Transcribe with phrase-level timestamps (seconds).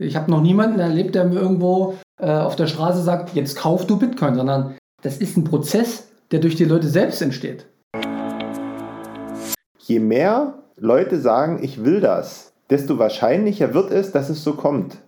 [0.00, 3.84] Ich habe noch niemanden erlebt, der mir irgendwo äh, auf der Straße sagt, jetzt kauf
[3.84, 7.66] du Bitcoin, sondern das ist ein Prozess, der durch die Leute selbst entsteht.
[9.78, 14.98] Je mehr Leute sagen, ich will das, desto wahrscheinlicher wird es, dass es so kommt.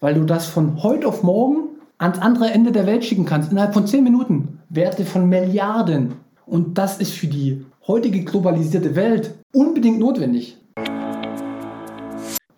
[0.00, 1.68] Weil du das von heute auf morgen
[1.98, 4.60] ans andere Ende der Welt schicken kannst, innerhalb von 10 Minuten.
[4.70, 6.14] Werte von Milliarden.
[6.46, 10.56] Und das ist für die heutige globalisierte Welt unbedingt notwendig.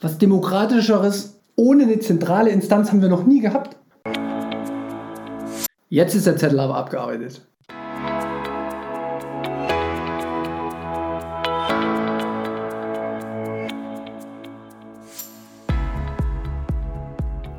[0.00, 3.76] Was demokratischeres ohne eine zentrale Instanz haben wir noch nie gehabt.
[5.88, 7.44] Jetzt ist der Zettel aber abgearbeitet.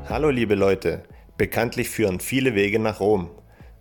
[0.07, 1.03] Hallo liebe Leute,
[1.35, 3.29] bekanntlich führen viele Wege nach Rom.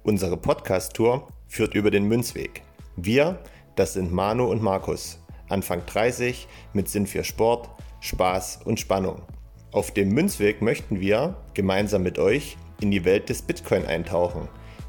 [0.02, 2.62] Unsere Podcast-Tour führt über den Münzweg.
[2.96, 3.38] Wir,
[3.76, 7.70] das sind Manu und Markus, Anfang 30, mit Sinn für Sport,
[8.00, 9.22] Spaß und Spannung.
[9.72, 14.48] Auf dem Münzweg möchten wir gemeinsam mit euch in die Welt des Bitcoin eintauchen,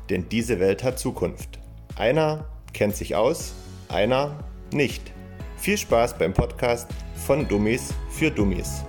[0.10, 1.60] denn diese Welt hat Zukunft.
[1.96, 3.54] Einer kennt sich aus,
[3.90, 5.12] einer nicht.
[5.58, 8.84] Viel Spaß beim Podcast von Dummies für Dummies.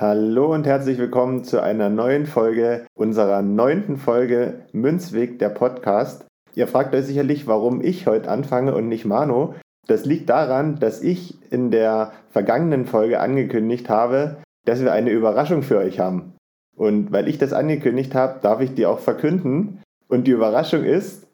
[0.00, 6.24] Hallo und herzlich willkommen zu einer neuen Folge unserer neunten Folge Münzweg der Podcast.
[6.54, 9.56] Ihr fragt euch sicherlich, warum ich heute anfange und nicht Mano.
[9.88, 15.64] Das liegt daran, dass ich in der vergangenen Folge angekündigt habe, dass wir eine Überraschung
[15.64, 16.34] für euch haben.
[16.76, 19.82] Und weil ich das angekündigt habe, darf ich die auch verkünden.
[20.06, 21.26] Und die Überraschung ist,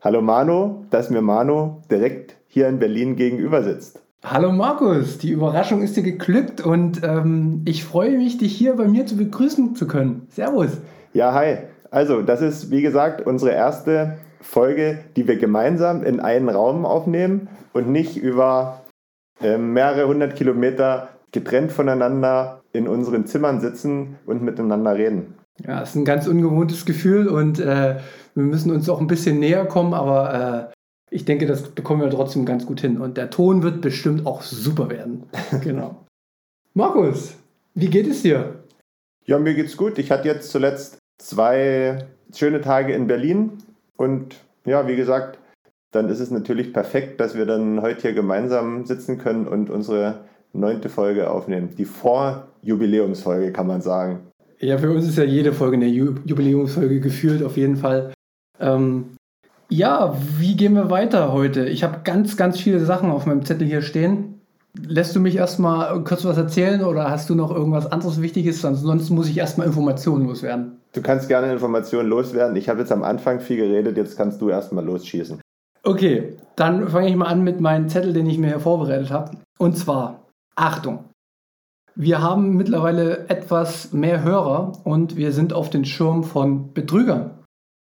[0.00, 4.02] hallo Mano, dass mir Mano direkt hier in Berlin gegenüber sitzt.
[4.22, 8.86] Hallo Markus, die Überraschung ist dir geglückt und ähm, ich freue mich, dich hier bei
[8.86, 10.26] mir zu begrüßen zu können.
[10.28, 10.76] Servus.
[11.14, 11.56] Ja, hi.
[11.90, 17.48] Also, das ist wie gesagt unsere erste Folge, die wir gemeinsam in einen Raum aufnehmen
[17.72, 18.82] und nicht über
[19.40, 25.34] äh, mehrere hundert Kilometer getrennt voneinander in unseren Zimmern sitzen und miteinander reden.
[25.66, 27.96] Ja, es ist ein ganz ungewohntes Gefühl und äh,
[28.34, 30.74] wir müssen uns auch ein bisschen näher kommen, aber äh,
[31.10, 33.00] ich denke, das bekommen wir trotzdem ganz gut hin.
[33.00, 35.24] Und der Ton wird bestimmt auch super werden.
[35.62, 36.06] genau.
[36.74, 37.34] Markus,
[37.74, 38.60] wie geht es dir?
[39.26, 39.98] Ja, mir geht's gut.
[39.98, 43.58] Ich hatte jetzt zuletzt zwei schöne Tage in Berlin.
[43.96, 45.38] Und ja, wie gesagt,
[45.92, 50.20] dann ist es natürlich perfekt, dass wir dann heute hier gemeinsam sitzen können und unsere
[50.52, 51.74] neunte Folge aufnehmen.
[51.76, 54.20] Die Vorjubiläumsfolge, kann man sagen.
[54.60, 58.12] Ja, für uns ist ja jede Folge eine Jubiläumsfolge gefühlt, auf jeden Fall.
[58.60, 59.16] Ähm,
[59.70, 61.66] ja, wie gehen wir weiter heute?
[61.66, 64.40] Ich habe ganz, ganz viele Sachen auf meinem Zettel hier stehen.
[64.76, 68.64] Lässt du mich erstmal kurz was erzählen oder hast du noch irgendwas anderes Wichtiges?
[68.64, 70.78] Ansonsten muss ich erstmal Informationen loswerden.
[70.92, 72.56] Du kannst gerne Informationen loswerden.
[72.56, 75.40] Ich habe jetzt am Anfang viel geredet, jetzt kannst du erstmal losschießen.
[75.82, 79.38] Okay, dann fange ich mal an mit meinem Zettel, den ich mir hier vorbereitet habe.
[79.58, 80.26] Und zwar,
[80.56, 81.04] Achtung,
[81.94, 87.39] wir haben mittlerweile etwas mehr Hörer und wir sind auf den Schirm von Betrügern.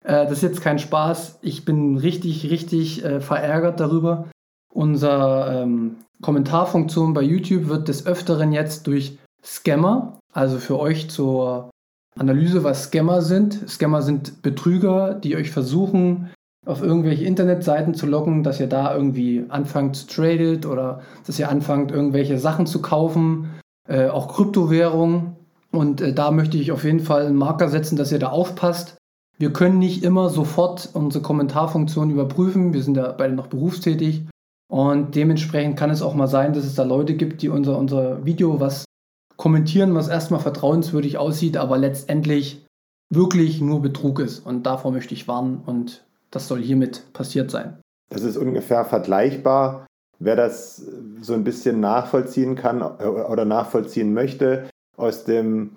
[0.07, 1.39] Äh, das ist jetzt kein Spaß.
[1.41, 4.29] Ich bin richtig, richtig äh, verärgert darüber.
[4.73, 11.69] Unsere ähm, Kommentarfunktion bei YouTube wird des Öfteren jetzt durch Scammer, also für euch zur
[12.17, 13.69] Analyse, was Scammer sind.
[13.69, 16.31] Scammer sind Betrüger, die euch versuchen,
[16.65, 21.49] auf irgendwelche Internetseiten zu locken, dass ihr da irgendwie anfangt zu tradet oder dass ihr
[21.49, 23.49] anfangt, irgendwelche Sachen zu kaufen,
[23.87, 25.35] äh, auch Kryptowährungen.
[25.71, 28.96] Und äh, da möchte ich auf jeden Fall einen Marker setzen, dass ihr da aufpasst.
[29.37, 32.73] Wir können nicht immer sofort unsere Kommentarfunktion überprüfen.
[32.73, 34.27] Wir sind ja beide noch berufstätig.
[34.69, 38.25] Und dementsprechend kann es auch mal sein, dass es da Leute gibt, die unser, unser
[38.25, 38.85] Video was
[39.37, 42.65] kommentieren, was erstmal vertrauenswürdig aussieht, aber letztendlich
[43.13, 44.39] wirklich nur Betrug ist.
[44.45, 47.79] Und davor möchte ich warnen und das soll hiermit passiert sein.
[48.09, 49.85] Das ist ungefähr vergleichbar.
[50.19, 50.83] Wer das
[51.21, 55.75] so ein bisschen nachvollziehen kann äh, oder nachvollziehen möchte, aus dem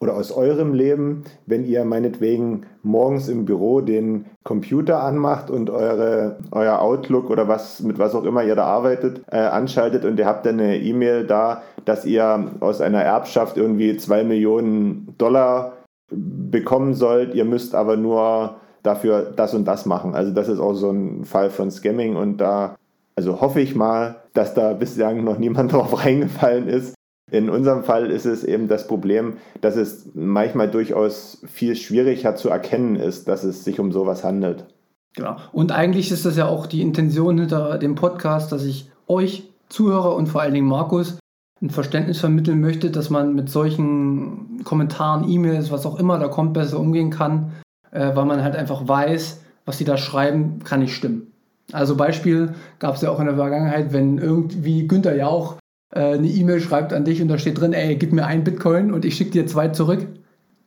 [0.00, 6.38] oder aus eurem Leben, wenn ihr meinetwegen morgens im Büro den Computer anmacht und eure,
[6.52, 10.24] euer Outlook oder was, mit was auch immer ihr da arbeitet, äh, anschaltet und ihr
[10.24, 15.74] habt dann eine E-Mail da, dass ihr aus einer Erbschaft irgendwie zwei Millionen Dollar
[16.10, 20.14] bekommen sollt, ihr müsst aber nur dafür das und das machen.
[20.14, 22.76] Also das ist auch so ein Fall von Scamming und da,
[23.16, 26.94] also hoffe ich mal, dass da bislang noch niemand drauf reingefallen ist
[27.30, 32.48] in unserem Fall ist es eben das Problem, dass es manchmal durchaus viel schwieriger zu
[32.48, 34.66] erkennen ist, dass es sich um sowas handelt.
[35.14, 35.36] Genau.
[35.52, 40.16] Und eigentlich ist das ja auch die Intention hinter dem Podcast, dass ich euch Zuhörer
[40.16, 41.18] und vor allen Dingen Markus
[41.62, 46.54] ein Verständnis vermitteln möchte, dass man mit solchen Kommentaren, E-Mails, was auch immer da kommt,
[46.54, 47.52] besser umgehen kann,
[47.90, 51.32] äh, weil man halt einfach weiß, was sie da schreiben, kann nicht stimmen.
[51.72, 55.56] Also Beispiel gab es ja auch in der Vergangenheit, wenn irgendwie Günther Jauch
[55.98, 59.04] eine E-Mail schreibt an dich und da steht drin, ey, gib mir einen Bitcoin und
[59.04, 60.06] ich schicke dir zwei zurück.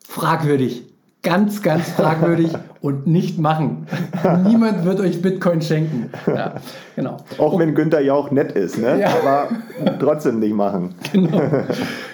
[0.08, 0.84] Fragwürdig.
[1.22, 3.88] Ganz, ganz fragwürdig und nicht machen.
[4.46, 6.10] Niemand wird euch Bitcoin schenken.
[6.28, 6.56] Ja,
[6.98, 7.18] genau.
[7.38, 9.00] Auch wenn Günther Jauch nett ist, ne?
[9.00, 9.10] Ja.
[9.22, 9.48] aber
[10.00, 10.96] trotzdem nicht machen.
[11.14, 11.42] Genau.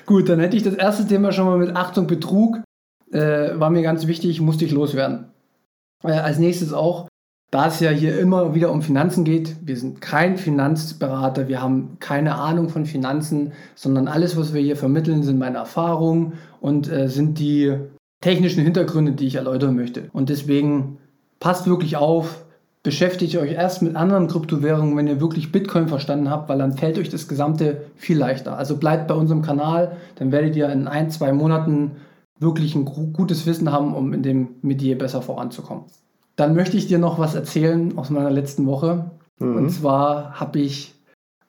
[0.05, 2.59] Gut, dann hätte ich das erste Thema schon mal mit Achtung, Betrug.
[3.11, 5.25] Äh, war mir ganz wichtig, musste ich loswerden.
[6.03, 7.08] Äh, als nächstes auch,
[7.51, 11.97] da es ja hier immer wieder um Finanzen geht, wir sind kein Finanzberater, wir haben
[11.99, 17.07] keine Ahnung von Finanzen, sondern alles, was wir hier vermitteln, sind meine Erfahrungen und äh,
[17.09, 17.75] sind die
[18.21, 20.09] technischen Hintergründe, die ich erläutern möchte.
[20.13, 20.99] Und deswegen
[21.39, 22.45] passt wirklich auf,
[22.83, 26.99] beschäftigt euch erst mit anderen Kryptowährungen, wenn ihr wirklich Bitcoin verstanden habt, weil dann fällt
[26.99, 28.57] euch das Gesamte viel leichter.
[28.57, 31.91] Also bleibt bei unserem Kanal, dann werdet ihr in ein, zwei Monaten
[32.39, 35.85] wirklich ein gutes Wissen haben, um in dem Metier besser voranzukommen.
[36.39, 39.11] Dann möchte ich dir noch was erzählen aus meiner letzten Woche.
[39.39, 39.57] Mhm.
[39.57, 40.95] Und zwar habe ich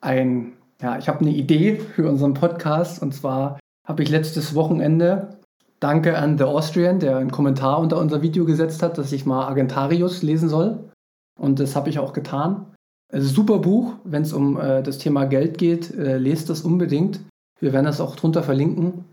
[0.01, 3.01] ein, ja, ich habe eine Idee für unseren Podcast.
[3.01, 5.39] Und zwar habe ich letztes Wochenende,
[5.79, 9.47] danke an The Austrian, der einen Kommentar unter unser Video gesetzt hat, dass ich mal
[9.47, 10.91] Agentarius lesen soll.
[11.39, 12.67] Und das habe ich auch getan.
[13.13, 17.21] Also super Buch, wenn es um äh, das Thema Geld geht, äh, lest das unbedingt.
[17.61, 19.05] Wir werden das auch drunter verlinken.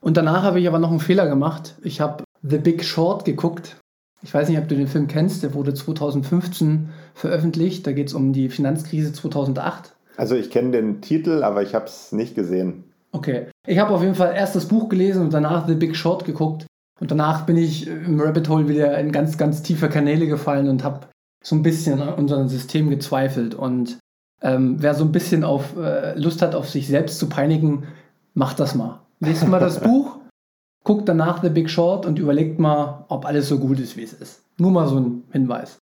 [0.00, 1.74] Und danach habe ich aber noch einen Fehler gemacht.
[1.82, 3.76] Ich habe The Big Short geguckt
[4.22, 7.86] ich weiß nicht, ob du den Film kennst, der wurde 2015 veröffentlicht.
[7.86, 9.94] Da geht es um die Finanzkrise 2008.
[10.16, 12.84] Also ich kenne den Titel, aber ich habe es nicht gesehen.
[13.12, 13.46] Okay.
[13.66, 16.66] Ich habe auf jeden Fall erst das Buch gelesen und danach The Big Short geguckt.
[16.98, 20.82] Und danach bin ich im Rabbit Hole wieder in ganz, ganz tiefe Kanäle gefallen und
[20.82, 21.08] habe
[21.44, 23.54] so ein bisschen an unserem System gezweifelt.
[23.54, 23.98] Und
[24.42, 27.84] ähm, wer so ein bisschen auf äh, Lust hat, auf sich selbst zu peinigen,
[28.32, 29.00] macht das mal.
[29.20, 30.18] Lest mal das Buch
[30.86, 34.12] guckt danach The Big Short und überlegt mal, ob alles so gut ist, wie es
[34.12, 34.42] ist.
[34.56, 35.78] Nur mal so ein Hinweis.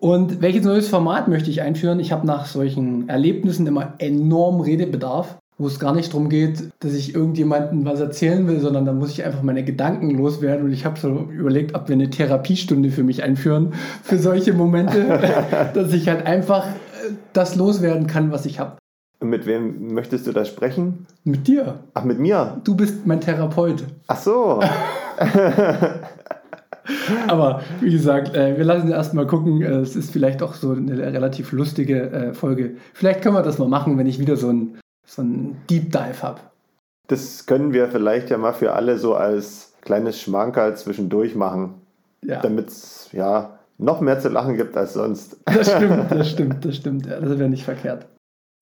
[0.00, 2.00] Und welches neues Format möchte ich einführen?
[2.00, 6.94] Ich habe nach solchen Erlebnissen immer enorm Redebedarf, wo es gar nicht darum geht, dass
[6.94, 10.66] ich irgendjemandem was erzählen will, sondern da muss ich einfach meine Gedanken loswerden.
[10.66, 13.72] Und ich habe so überlegt, ob wir eine Therapiestunde für mich einführen,
[14.02, 15.18] für solche Momente,
[15.74, 18.76] dass ich halt einfach äh, das loswerden kann, was ich habe.
[19.20, 21.06] Mit wem möchtest du da sprechen?
[21.24, 21.78] Mit dir.
[21.94, 22.60] Ach, mit mir?
[22.64, 23.84] Du bist mein Therapeut.
[24.08, 24.60] Ach so.
[27.28, 29.62] Aber wie gesagt, äh, wir lassen erstmal gucken.
[29.62, 32.76] Äh, es ist vielleicht auch so eine relativ lustige äh, Folge.
[32.92, 36.22] Vielleicht können wir das mal machen, wenn ich wieder so ein, so ein Deep Dive
[36.22, 36.40] habe.
[37.08, 41.74] Das können wir vielleicht ja mal für alle so als kleines Schmankerl zwischendurch machen.
[42.22, 42.40] Ja.
[42.40, 45.36] Damit es ja noch mehr zu lachen gibt als sonst.
[45.46, 47.06] Das stimmt, das stimmt, das stimmt.
[47.06, 48.06] Ja, das wäre nicht verkehrt.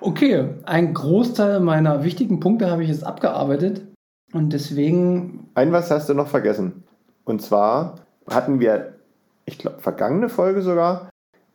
[0.01, 3.83] Okay, ein Großteil meiner wichtigen Punkte habe ich jetzt abgearbeitet
[4.33, 5.49] und deswegen.
[5.55, 6.85] Ein was hast du noch vergessen.
[7.25, 7.97] Und zwar
[8.29, 8.95] hatten wir,
[9.47, 11.11] ich glaube, vergangene Folge sogar,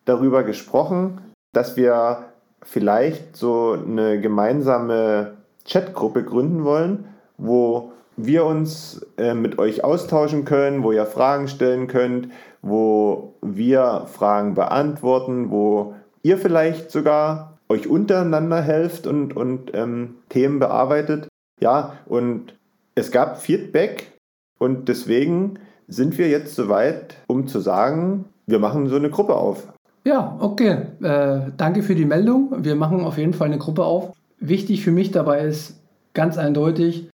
[0.06, 1.22] darüber gesprochen,
[1.54, 2.26] dass wir
[2.64, 5.34] vielleicht so eine gemeinsame
[5.68, 7.06] Chatgruppe gründen wollen,
[7.38, 12.30] wo wir uns äh, mit euch austauschen können, wo ihr Fragen stellen könnt,
[12.62, 20.60] wo wir Fragen beantworten, wo ihr vielleicht sogar euch untereinander helft und, und ähm, Themen
[20.60, 21.28] bearbeitet.
[21.62, 22.56] Ja, und
[22.96, 24.12] es gab Feedback
[24.58, 29.72] und deswegen sind wir jetzt soweit, um zu sagen, wir machen so eine Gruppe auf.
[30.06, 30.88] Ja, okay.
[31.02, 32.64] Äh, danke für die Meldung.
[32.64, 34.14] Wir machen auf jeden Fall eine Gruppe auf.
[34.40, 35.80] Wichtig für mich dabei ist
[36.14, 37.10] ganz eindeutig,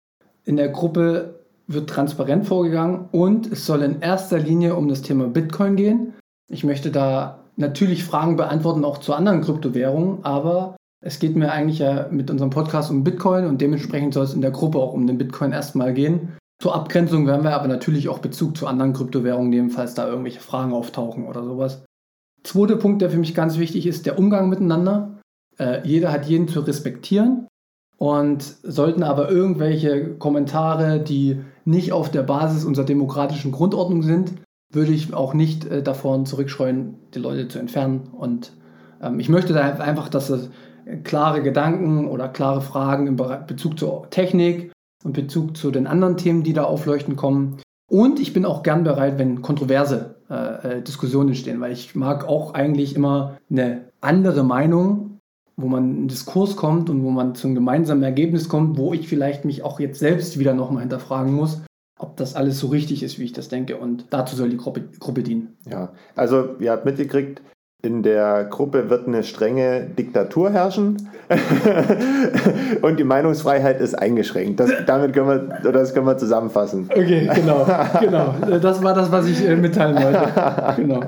[0.45, 5.27] in der Gruppe wird transparent vorgegangen und es soll in erster Linie um das Thema
[5.27, 6.13] Bitcoin gehen.
[6.49, 11.79] Ich möchte da natürlich Fragen beantworten, auch zu anderen Kryptowährungen, aber es geht mir eigentlich
[11.79, 15.05] ja mit unserem Podcast um Bitcoin und dementsprechend soll es in der Gruppe auch um
[15.05, 16.37] den Bitcoin erstmal gehen.
[16.61, 20.39] Zur Abgrenzung werden wir aber natürlich auch Bezug zu anderen Kryptowährungen nehmen, falls da irgendwelche
[20.39, 21.83] Fragen auftauchen oder sowas.
[22.43, 25.19] Zweiter Punkt, der für mich ganz wichtig ist, der Umgang miteinander.
[25.57, 27.47] Äh, jeder hat jeden zu respektieren
[27.97, 34.33] und sollten aber irgendwelche Kommentare, die nicht auf der Basis unserer demokratischen Grundordnung sind,
[34.73, 38.09] würde ich auch nicht äh, davor zurückscheuen, die Leute zu entfernen.
[38.11, 38.53] Und
[39.01, 40.49] ähm, ich möchte da einfach, dass es
[41.03, 44.71] klare Gedanken oder klare Fragen im Bezug zur Technik
[45.03, 47.57] und Bezug zu den anderen Themen, die da aufleuchten, kommen.
[47.89, 52.27] Und ich bin auch gern bereit, wenn kontroverse äh, äh Diskussionen entstehen, weil ich mag
[52.27, 55.19] auch eigentlich immer eine andere Meinung,
[55.55, 59.07] wo man in Diskurs kommt und wo man zu einem gemeinsamen Ergebnis kommt, wo ich
[59.07, 61.61] vielleicht mich auch jetzt selbst wieder nochmal hinterfragen muss
[61.99, 63.77] ob das alles so richtig ist, wie ich das denke.
[63.77, 65.57] Und dazu soll die Gruppe, Gruppe dienen.
[65.69, 67.41] Ja, also ihr habt mitgekriegt,
[67.85, 71.09] in der Gruppe wird eine strenge Diktatur herrschen
[72.81, 74.61] und die Meinungsfreiheit ist eingeschränkt.
[74.61, 75.27] Das, damit können
[75.61, 76.89] wir, das können wir zusammenfassen.
[76.89, 77.67] Okay, genau,
[77.99, 78.35] genau.
[78.61, 80.73] Das war das, was ich äh, mitteilen wollte.
[80.77, 81.01] Genau.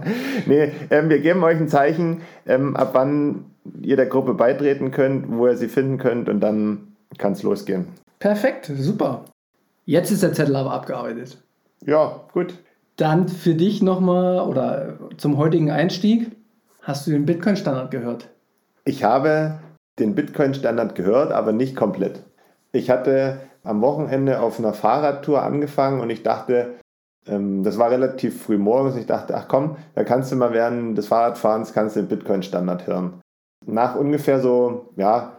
[0.46, 3.46] Nee, ähm, wir geben euch ein Zeichen, ähm, ab wann
[3.82, 7.88] ihr der Gruppe beitreten könnt, wo ihr sie finden könnt und dann kann es losgehen.
[8.20, 9.24] Perfekt, super.
[9.86, 11.38] Jetzt ist der Zettel aber abgearbeitet.
[11.86, 12.56] Ja, gut.
[12.98, 16.32] Dann für dich nochmal oder zum heutigen Einstieg.
[16.82, 18.30] Hast du den Bitcoin-Standard gehört?
[18.84, 19.60] Ich habe
[20.00, 22.24] den Bitcoin-Standard gehört, aber nicht komplett.
[22.72, 26.76] Ich hatte am Wochenende auf einer Fahrradtour angefangen und ich dachte,
[27.28, 30.98] ähm, das war relativ früh morgens, ich dachte, ach komm, da kannst du mal während
[30.98, 33.22] des Fahrradfahrens kannst du den Bitcoin-Standard hören.
[33.66, 35.34] Nach ungefähr so, ja,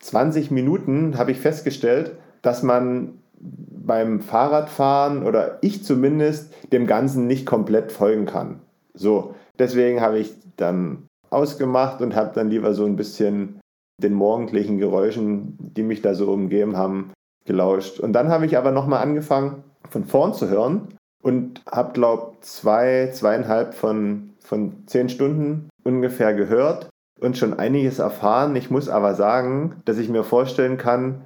[0.00, 2.12] 20 Minuten habe ich festgestellt,
[2.42, 8.60] dass man beim Fahrradfahren oder ich zumindest dem Ganzen nicht komplett folgen kann.
[8.94, 13.60] So, deswegen habe ich dann ausgemacht und habe dann lieber so ein bisschen
[14.02, 17.12] den morgendlichen Geräuschen, die mich da so umgeben haben,
[17.44, 17.98] gelauscht.
[17.98, 20.88] Und dann habe ich aber nochmal angefangen, von vorn zu hören
[21.22, 26.88] und habe, glaube zwei, zweieinhalb von, von zehn Stunden ungefähr gehört
[27.20, 28.54] und schon einiges erfahren.
[28.54, 31.22] Ich muss aber sagen, dass ich mir vorstellen kann,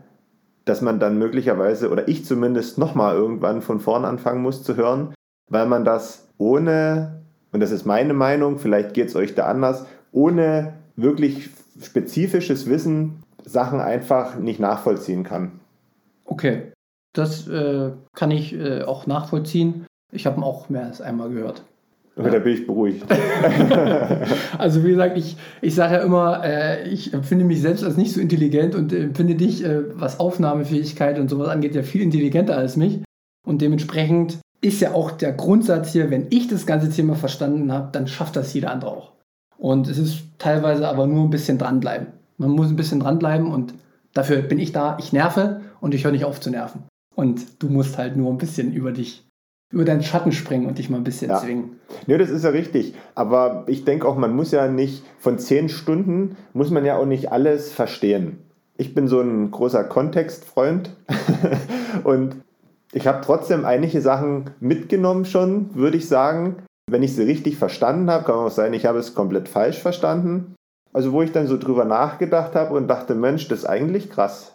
[0.64, 5.14] dass man dann möglicherweise, oder ich zumindest, nochmal irgendwann von vorn anfangen muss zu hören,
[5.50, 9.87] weil man das ohne und das ist meine Meinung, vielleicht geht es euch da anders,
[10.11, 11.50] ohne wirklich
[11.81, 15.61] spezifisches Wissen Sachen einfach nicht nachvollziehen kann.
[16.25, 16.73] Okay,
[17.12, 19.87] das äh, kann ich äh, auch nachvollziehen.
[20.12, 21.62] Ich habe ihn auch mehr als einmal gehört.
[22.16, 22.28] Ja.
[22.28, 23.04] da bin ich beruhigt.
[24.59, 28.12] also wie gesagt, ich, ich sage ja immer, äh, ich empfinde mich selbst als nicht
[28.12, 32.76] so intelligent und empfinde dich, äh, was Aufnahmefähigkeit und sowas angeht, ja viel intelligenter als
[32.76, 33.00] mich.
[33.47, 37.88] Und dementsprechend ist ja auch der Grundsatz hier, wenn ich das ganze Thema verstanden habe,
[37.92, 39.12] dann schafft das jeder andere auch.
[39.59, 42.09] Und es ist teilweise aber nur ein bisschen dranbleiben.
[42.37, 43.75] Man muss ein bisschen dranbleiben und
[44.12, 44.97] dafür bin ich da.
[45.00, 46.85] Ich nerve und ich höre nicht auf zu nerven.
[47.14, 49.25] Und du musst halt nur ein bisschen über dich,
[49.73, 51.38] über deinen Schatten springen und dich mal ein bisschen ja.
[51.38, 51.81] zwingen.
[52.07, 52.95] Ja, das ist ja richtig.
[53.14, 57.07] Aber ich denke auch, man muss ja nicht, von zehn Stunden muss man ja auch
[57.07, 58.38] nicht alles verstehen.
[58.76, 60.95] Ich bin so ein großer Kontextfreund
[62.05, 62.37] und
[62.93, 66.57] ich habe trotzdem einige Sachen mitgenommen schon, würde ich sagen.
[66.91, 70.55] Wenn ich sie richtig verstanden habe, kann auch sein, ich habe es komplett falsch verstanden.
[70.93, 74.52] Also wo ich dann so drüber nachgedacht habe und dachte, Mensch, das ist eigentlich krass.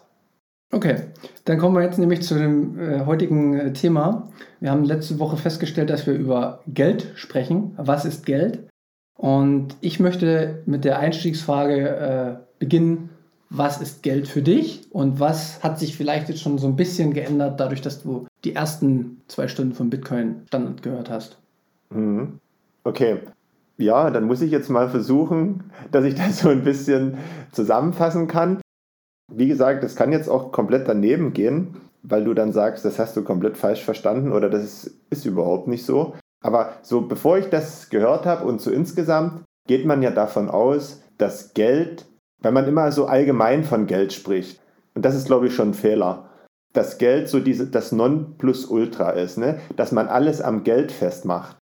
[0.70, 0.96] Okay,
[1.44, 4.28] dann kommen wir jetzt nämlich zu dem äh, heutigen äh, Thema.
[4.60, 7.72] Wir haben letzte Woche festgestellt, dass wir über Geld sprechen.
[7.76, 8.68] Was ist Geld?
[9.16, 13.10] Und ich möchte mit der Einstiegsfrage äh, beginnen
[13.50, 17.14] was ist Geld für dich und was hat sich vielleicht jetzt schon so ein bisschen
[17.14, 21.38] geändert, dadurch, dass du die ersten zwei Stunden von Bitcoin Standard gehört hast.
[21.90, 22.38] Mhm.
[22.84, 23.20] Okay.
[23.78, 27.16] Ja, dann muss ich jetzt mal versuchen, dass ich das so ein bisschen
[27.52, 28.60] zusammenfassen kann.
[29.30, 33.16] Wie gesagt, das kann jetzt auch komplett daneben gehen, weil du dann sagst, das hast
[33.16, 36.14] du komplett falsch verstanden oder das ist, ist überhaupt nicht so.
[36.42, 41.02] Aber so bevor ich das gehört habe und so insgesamt, geht man ja davon aus,
[41.18, 42.06] dass Geld
[42.40, 44.60] weil man immer so allgemein von Geld spricht.
[44.94, 46.30] Und das ist, glaube ich, schon ein Fehler.
[46.72, 49.60] Dass Geld so diese, das Nonplusultra ist, ne?
[49.76, 51.56] dass man alles am Geld festmacht.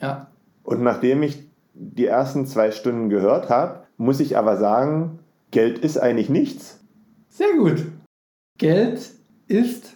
[0.00, 0.30] Ja.
[0.62, 5.98] Und nachdem ich die ersten zwei Stunden gehört habe, muss ich aber sagen, Geld ist
[5.98, 6.80] eigentlich nichts.
[7.36, 7.84] Sehr gut.
[8.56, 9.10] Geld
[9.46, 9.94] ist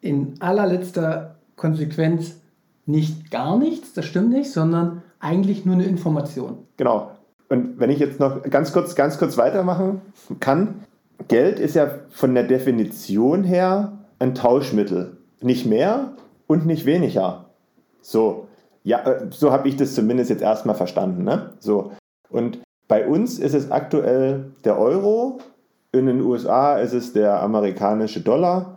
[0.00, 2.40] in allerletzter Konsequenz
[2.86, 6.66] nicht gar nichts, das stimmt nicht, sondern eigentlich nur eine Information.
[6.78, 7.10] Genau.
[7.50, 10.00] Und wenn ich jetzt noch ganz kurz, ganz kurz weitermachen
[10.40, 10.86] kann,
[11.28, 15.18] Geld ist ja von der Definition her ein Tauschmittel.
[15.42, 16.12] Nicht mehr
[16.46, 17.50] und nicht weniger.
[18.00, 18.48] So,
[18.82, 21.24] ja, äh, so habe ich das zumindest jetzt erstmal verstanden.
[21.24, 21.52] Ne?
[21.58, 21.92] So.
[22.30, 25.40] Und bei uns ist es aktuell der Euro,
[25.92, 28.76] in den USA ist es der amerikanische Dollar,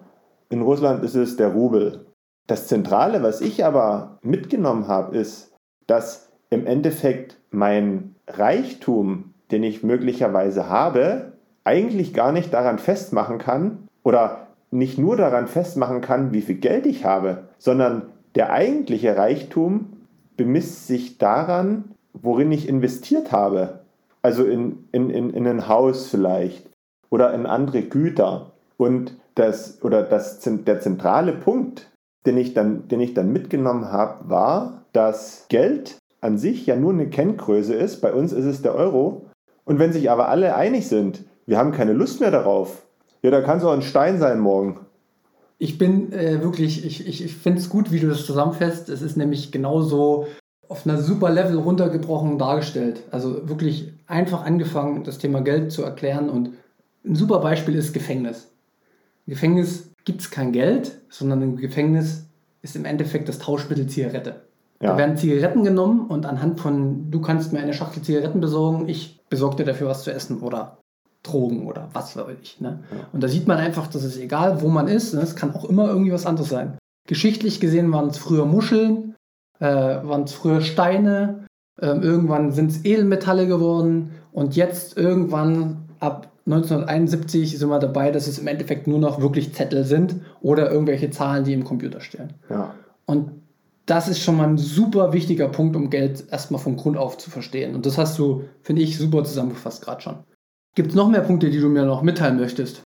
[0.50, 2.06] in Russland ist es der Rubel.
[2.48, 5.54] Das Zentrale, was ich aber mitgenommen habe, ist,
[5.88, 13.88] dass im Endeffekt mein Reichtum, den ich möglicherweise habe, eigentlich gar nicht daran festmachen kann
[14.04, 18.04] oder nicht nur daran festmachen kann, wie viel Geld ich habe, sondern
[18.36, 19.94] der eigentliche Reichtum
[20.38, 23.82] bemisst sich daran, worin ich investiert habe.
[24.22, 26.71] Also in, in, in, in ein Haus vielleicht
[27.12, 28.54] oder in andere Güter.
[28.78, 31.92] Und das, oder das, der zentrale Punkt,
[32.26, 36.94] den ich dann, den ich dann mitgenommen habe, war, dass Geld an sich ja nur
[36.94, 38.02] eine Kenngröße ist.
[38.02, 39.28] Bei uns ist es der Euro.
[39.66, 42.84] Und wenn sich aber alle einig sind, wir haben keine Lust mehr darauf,
[43.22, 44.80] ja, da kann es auch ein Stein sein morgen.
[45.58, 48.90] Ich bin äh, wirklich, ich, ich, ich finde es gut, wie du das zusammenfasst.
[48.90, 50.26] Es ist nämlich genauso
[50.68, 53.04] auf einer super Level runtergebrochen dargestellt.
[53.12, 56.30] Also wirklich einfach angefangen, das Thema Geld zu erklären.
[56.30, 56.54] Und
[57.06, 58.50] ein super Beispiel ist Gefängnis.
[59.26, 62.26] Im Gefängnis gibt es kein Geld, sondern im Gefängnis
[62.62, 64.42] ist im Endeffekt das Tauschmittel Zigarette.
[64.82, 64.92] Ja.
[64.92, 69.20] Da werden Zigaretten genommen und anhand von, du kannst mir eine Schachtel Zigaretten besorgen, ich
[69.30, 70.80] besorge dir dafür was zu essen oder
[71.24, 72.60] Drogen oder was weiß ich.
[72.60, 72.80] Ne?
[72.92, 72.98] Ja.
[73.14, 75.22] Und da sieht man einfach, dass es egal, wo man ist, ne?
[75.22, 76.78] es kann auch immer irgendwie was anderes sein.
[77.08, 79.16] Geschichtlich gesehen waren es früher Muscheln,
[79.60, 81.46] äh, waren es früher Steine,
[81.80, 88.28] äh, irgendwann sind es Edelmetalle geworden und jetzt irgendwann ab 1971 sind wir dabei, dass
[88.28, 92.34] es im Endeffekt nur noch wirklich Zettel sind oder irgendwelche Zahlen, die im Computer stehen.
[92.50, 92.76] Ja.
[93.06, 93.32] Und
[93.86, 97.30] das ist schon mal ein super wichtiger Punkt, um Geld erstmal vom Grund auf zu
[97.30, 97.76] verstehen.
[97.76, 100.18] Und das hast du, finde ich, super zusammengefasst gerade schon.
[100.76, 102.84] Gibt es noch mehr Punkte, die du mir noch mitteilen möchtest?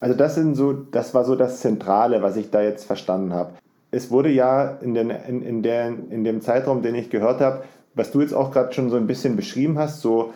[0.00, 3.54] Also das sind so, das war so das Zentrale, was ich da jetzt verstanden habe.
[3.90, 7.64] Es wurde ja in, den, in, in, der, in dem Zeitraum, den ich gehört habe,
[7.94, 10.32] was du jetzt auch gerade schon so ein bisschen beschrieben hast, so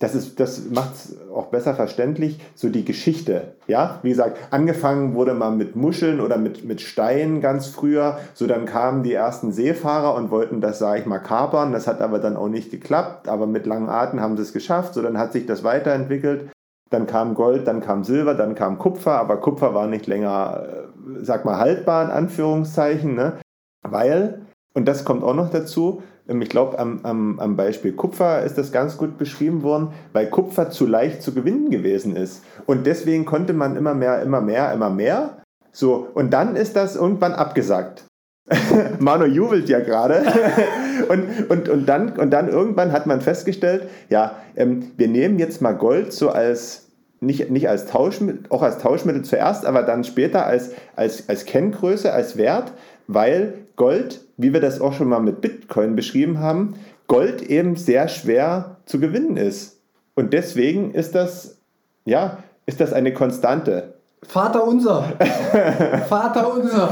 [0.00, 3.54] das, das macht es auch besser verständlich, so die Geschichte.
[3.68, 8.18] Ja, wie gesagt, angefangen wurde man mit Muscheln oder mit, mit Steinen ganz früher.
[8.34, 11.72] So dann kamen die ersten Seefahrer und wollten das, sage ich mal, kapern.
[11.72, 13.28] Das hat aber dann auch nicht geklappt.
[13.28, 14.94] Aber mit langen Arten haben sie es geschafft.
[14.94, 16.50] So dann hat sich das weiterentwickelt.
[16.90, 19.18] Dann kam Gold, dann kam Silber, dann kam Kupfer.
[19.18, 23.14] Aber Kupfer war nicht länger, äh, sag mal, haltbar in Anführungszeichen.
[23.14, 23.34] Ne?
[23.82, 24.42] Weil,
[24.74, 28.72] und das kommt auch noch dazu, ich glaube, am, am, am Beispiel Kupfer ist das
[28.72, 32.42] ganz gut beschrieben worden, weil Kupfer zu leicht zu gewinnen gewesen ist.
[32.66, 35.38] Und deswegen konnte man immer mehr, immer mehr, immer mehr.
[35.72, 38.04] So, und dann ist das irgendwann abgesagt.
[38.98, 40.22] Mano jubelt ja gerade.
[41.08, 45.60] und, und, und, dann, und dann irgendwann hat man festgestellt, ja, ähm, wir nehmen jetzt
[45.60, 46.88] mal Gold so als,
[47.20, 52.12] nicht, nicht als Tauschmittel, auch als Tauschmittel zuerst, aber dann später als, als, als Kenngröße,
[52.12, 52.72] als Wert,
[53.06, 56.74] weil Gold, wie wir das auch schon mal mit Bitcoin beschrieben haben,
[57.06, 59.80] Gold eben sehr schwer zu gewinnen ist.
[60.14, 61.58] Und deswegen ist das,
[62.04, 63.94] ja, ist das eine Konstante.
[64.22, 65.02] Vater unser.
[66.08, 66.90] Vater unser.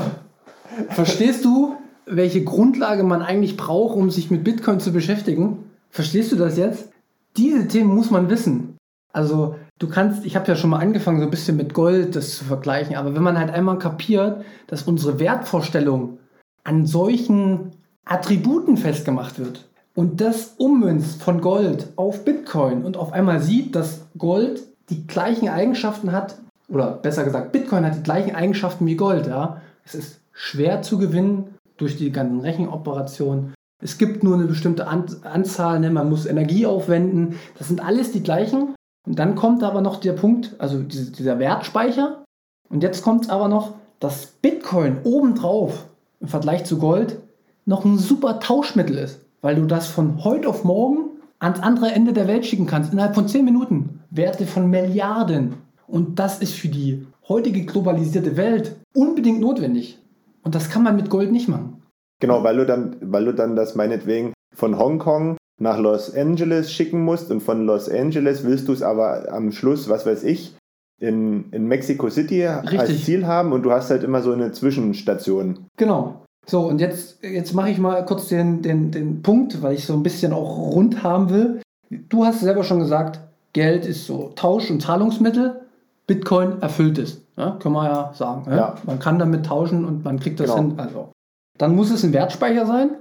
[0.90, 1.76] Verstehst du,
[2.06, 5.70] welche Grundlage man eigentlich braucht, um sich mit Bitcoin zu beschäftigen?
[5.90, 6.88] Verstehst du das jetzt?
[7.36, 8.76] Diese Themen muss man wissen.
[9.12, 12.36] Also du kannst, ich habe ja schon mal angefangen, so ein bisschen mit Gold das
[12.36, 16.18] zu vergleichen, aber wenn man halt einmal kapiert, dass unsere Wertvorstellung
[16.62, 17.72] an solchen
[18.04, 24.06] Attributen festgemacht wird und das ummünzt von Gold auf Bitcoin und auf einmal sieht, dass
[24.16, 26.36] Gold die gleichen Eigenschaften hat,
[26.68, 29.60] oder besser gesagt, Bitcoin hat die gleichen Eigenschaften wie Gold, ja.
[29.84, 33.54] Es ist schwer zu gewinnen durch die ganzen Rechenoperationen.
[33.82, 35.90] Es gibt nur eine bestimmte Anzahl, ne?
[35.90, 37.40] man muss Energie aufwenden.
[37.58, 38.76] Das sind alles die gleichen.
[39.06, 42.24] Und dann kommt aber noch der Punkt, also dieser Wertspeicher.
[42.68, 45.86] Und jetzt kommt aber noch, dass Bitcoin obendrauf
[46.20, 47.18] im Vergleich zu Gold
[47.66, 52.12] noch ein super Tauschmittel ist, weil du das von heute auf morgen ans andere Ende
[52.12, 54.00] der Welt schicken kannst, innerhalb von 10 Minuten.
[54.10, 55.54] Werte von Milliarden.
[55.86, 59.98] Und das ist für die heutige globalisierte Welt unbedingt notwendig.
[60.42, 61.82] Und das kann man mit Gold nicht machen.
[62.20, 67.04] Genau, weil du dann, weil du dann das meinetwegen von Hongkong nach Los Angeles schicken
[67.04, 70.54] musst und von Los Angeles willst du es aber am Schluss, was weiß ich,
[71.00, 72.80] in, in Mexico City Richtig.
[72.80, 75.66] als Ziel haben und du hast halt immer so eine Zwischenstation.
[75.76, 76.22] Genau.
[76.46, 79.92] So, und jetzt, jetzt mache ich mal kurz den, den, den Punkt, weil ich so
[79.92, 81.62] ein bisschen auch rund haben will.
[82.08, 83.20] Du hast selber schon gesagt,
[83.52, 85.60] Geld ist so Tausch- und Zahlungsmittel.
[86.08, 87.22] Bitcoin erfüllt es.
[87.36, 88.50] Ja, können wir ja sagen.
[88.50, 88.56] Ja?
[88.56, 88.74] Ja.
[88.84, 90.70] Man kann damit tauschen und man kriegt das genau.
[90.70, 90.74] hin.
[90.78, 91.12] Also.
[91.58, 92.96] Dann muss es ein Wertspeicher sein.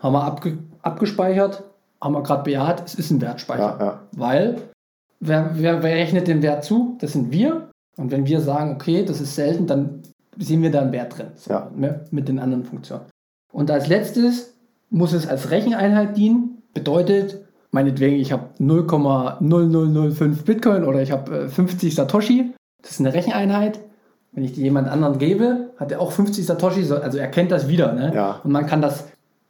[0.00, 1.64] Haben wir abge abgespeichert,
[2.00, 4.00] haben wir gerade bejaht, es ist ein Wertspeicher.
[4.12, 4.56] Weil
[5.20, 6.96] Wer, wer, wer rechnet den Wert zu?
[7.00, 7.70] Das sind wir.
[7.96, 10.02] Und wenn wir sagen, okay, das ist selten, dann
[10.36, 11.28] sehen wir da einen Wert drin.
[11.36, 11.70] So, ja.
[11.74, 13.06] Ne, mit den anderen Funktionen.
[13.52, 14.54] Und als letztes
[14.90, 16.62] muss es als Recheneinheit dienen.
[16.74, 22.52] Bedeutet, meinetwegen, ich habe 0,0005 Bitcoin oder ich habe 50 äh, Satoshi.
[22.82, 23.80] Das ist eine Recheneinheit.
[24.32, 27.68] Wenn ich die jemand anderen gebe, hat er auch 50 Satoshi, also er kennt das
[27.68, 27.94] wieder.
[27.94, 28.12] Ne?
[28.14, 28.40] Ja.
[28.44, 29.06] Und man kann das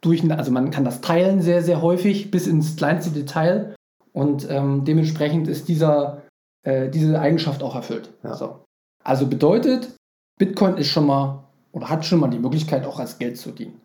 [0.07, 3.75] durch, also man kann das teilen sehr, sehr häufig bis ins kleinste Detail.
[4.13, 6.23] Und ähm, dementsprechend ist dieser,
[6.63, 8.09] äh, diese Eigenschaft auch erfüllt.
[8.23, 8.35] Ja.
[8.35, 8.63] So.
[9.03, 9.95] Also bedeutet,
[10.39, 13.79] Bitcoin ist schon mal oder hat schon mal die Möglichkeit, auch als Geld zu dienen.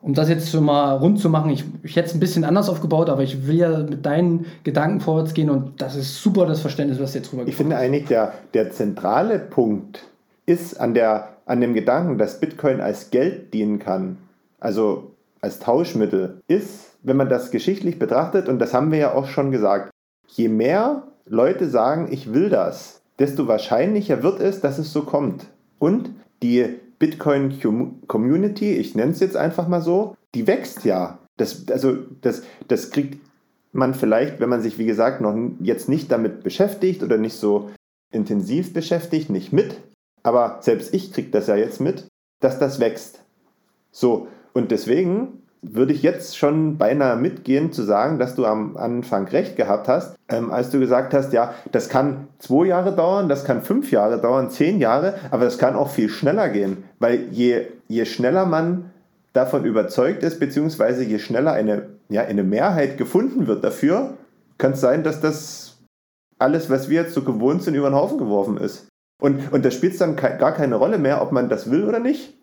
[0.00, 2.68] Um das jetzt schon mal rund zu machen, ich, ich hätte es ein bisschen anders
[2.68, 6.60] aufgebaut, aber ich will ja mit deinen Gedanken vorwärts gehen und das ist super das
[6.60, 10.04] Verständnis, was jetzt drüber Ich finde eigentlich, der, der zentrale Punkt
[10.46, 14.18] ist an, der, an dem Gedanken, dass Bitcoin als Geld dienen kann,
[14.60, 19.26] also als Tauschmittel, ist, wenn man das geschichtlich betrachtet, und das haben wir ja auch
[19.26, 19.90] schon gesagt,
[20.26, 25.46] je mehr Leute sagen, ich will das, desto wahrscheinlicher wird es, dass es so kommt.
[25.78, 26.10] Und
[26.42, 27.58] die Bitcoin
[28.06, 31.18] Community, ich nenne es jetzt einfach mal so, die wächst ja.
[31.36, 33.20] Das, also das, das kriegt
[33.72, 37.70] man vielleicht, wenn man sich, wie gesagt, noch jetzt nicht damit beschäftigt oder nicht so
[38.10, 39.76] intensiv beschäftigt, nicht mit.
[40.22, 42.08] Aber selbst ich kriege das ja jetzt mit,
[42.40, 43.22] dass das wächst.
[43.90, 49.26] So, und deswegen würde ich jetzt schon beinahe mitgehen zu sagen, dass du am Anfang
[49.28, 53.44] recht gehabt hast, ähm, als du gesagt hast, ja, das kann zwei Jahre dauern, das
[53.44, 57.66] kann fünf Jahre dauern, zehn Jahre, aber das kann auch viel schneller gehen, weil je,
[57.88, 58.90] je schneller man
[59.32, 64.14] davon überzeugt ist, beziehungsweise je schneller eine, ja, eine Mehrheit gefunden wird dafür,
[64.58, 65.78] kann es sein, dass das
[66.38, 68.86] alles, was wir jetzt so gewohnt sind, über den Haufen geworfen ist.
[69.20, 71.98] Und, und da spielt es dann gar keine Rolle mehr, ob man das will oder
[71.98, 72.37] nicht.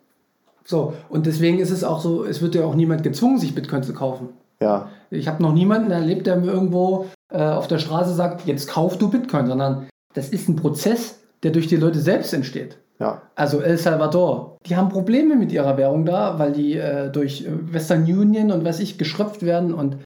[0.66, 3.84] So, und deswegen ist es auch so, es wird ja auch niemand gezwungen, sich Bitcoin
[3.84, 4.30] zu kaufen.
[4.60, 4.90] Ja.
[5.12, 8.98] Ich habe noch niemanden erlebt, der mir irgendwo äh, auf der Straße sagt, jetzt kauf
[8.98, 12.80] du Bitcoin, sondern das ist ein Prozess, der durch die Leute selbst entsteht.
[13.00, 13.22] Ja.
[13.36, 18.04] Also El Salvador, die haben Probleme mit ihrer Währung da, weil die äh, durch Western
[18.04, 19.98] Union und was ich geschröpft werden und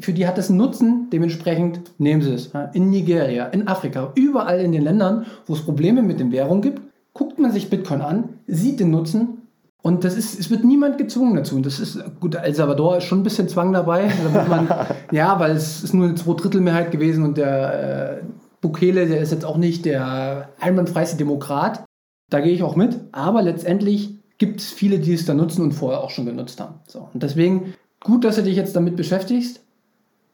[0.00, 2.50] für die hat es einen Nutzen, dementsprechend nehmen sie es.
[2.72, 6.82] In Nigeria, in Afrika, überall in den Ländern, wo es Probleme mit den Währungen gibt,
[7.12, 9.45] guckt man sich Bitcoin an, sieht den Nutzen
[9.86, 11.54] und das ist, es wird niemand gezwungen dazu.
[11.54, 14.10] Und das ist, gut, El Salvador ist schon ein bisschen Zwang dabei.
[14.48, 14.68] Man,
[15.12, 18.24] ja, weil es ist nur eine Zweidrittelmehrheit gewesen und der äh,
[18.60, 21.84] Bukele, der ist jetzt auch nicht der einwandfreiste Demokrat.
[22.30, 22.98] Da gehe ich auch mit.
[23.12, 26.80] Aber letztendlich gibt es viele, die es da nutzen und vorher auch schon genutzt haben.
[26.88, 27.08] So.
[27.14, 29.60] Und deswegen gut, dass du dich jetzt damit beschäftigst.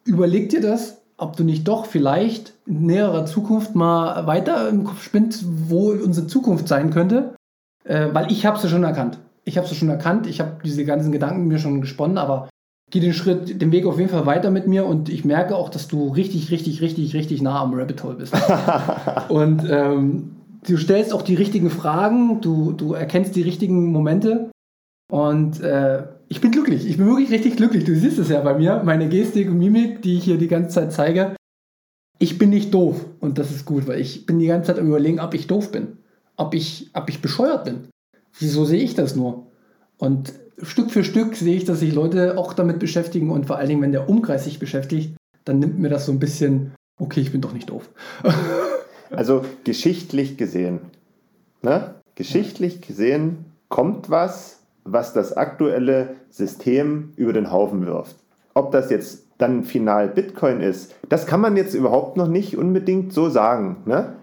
[0.06, 5.02] Überleg dir das, ob du nicht doch vielleicht in näherer Zukunft mal weiter im Kopf
[5.02, 7.34] spinnst, wo unsere Zukunft sein könnte.
[7.84, 10.58] Äh, weil ich habe es ja schon erkannt ich habe es schon erkannt, ich habe
[10.64, 12.48] diese ganzen Gedanken mir schon gesponnen, aber
[12.90, 15.68] geh den Schritt, den Weg auf jeden Fall weiter mit mir und ich merke auch,
[15.68, 18.34] dass du richtig, richtig, richtig, richtig nah am Rabbit Hole bist.
[19.28, 24.50] und ähm, du stellst auch die richtigen Fragen, du, du erkennst die richtigen Momente
[25.10, 27.84] und äh, ich bin glücklich, ich bin wirklich richtig glücklich.
[27.84, 30.70] Du siehst es ja bei mir, meine Gestik und Mimik, die ich hier die ganze
[30.70, 31.36] Zeit zeige.
[32.18, 34.86] Ich bin nicht doof und das ist gut, weil ich bin die ganze Zeit am
[34.86, 35.98] überlegen, ob ich doof bin,
[36.36, 37.88] ob ich, ob ich bescheuert bin.
[38.38, 39.46] Wieso sehe ich das nur?
[39.98, 43.68] Und Stück für Stück sehe ich, dass sich Leute auch damit beschäftigen und vor allen
[43.68, 45.14] Dingen, wenn der Umkreis sich beschäftigt,
[45.44, 47.88] dann nimmt mir das so ein bisschen, okay, ich bin doch nicht doof.
[49.10, 50.80] also geschichtlich gesehen,
[51.62, 51.94] ne?
[52.14, 58.16] geschichtlich gesehen kommt was, was das aktuelle System über den Haufen wirft.
[58.54, 63.12] Ob das jetzt dann final Bitcoin ist, das kann man jetzt überhaupt noch nicht unbedingt
[63.12, 63.78] so sagen.
[63.86, 64.14] Ne?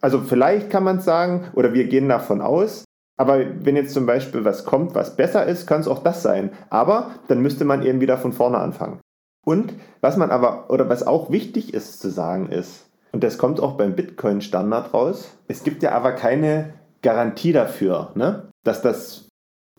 [0.00, 2.84] Also vielleicht kann man es sagen, oder wir gehen davon aus,
[3.16, 6.50] aber wenn jetzt zum Beispiel was kommt, was besser ist, kann es auch das sein.
[6.68, 9.00] Aber dann müsste man eben wieder von vorne anfangen.
[9.44, 13.60] Und was man aber, oder was auch wichtig ist zu sagen ist, und das kommt
[13.60, 19.28] auch beim Bitcoin-Standard raus, es gibt ja aber keine Garantie dafür, ne, dass das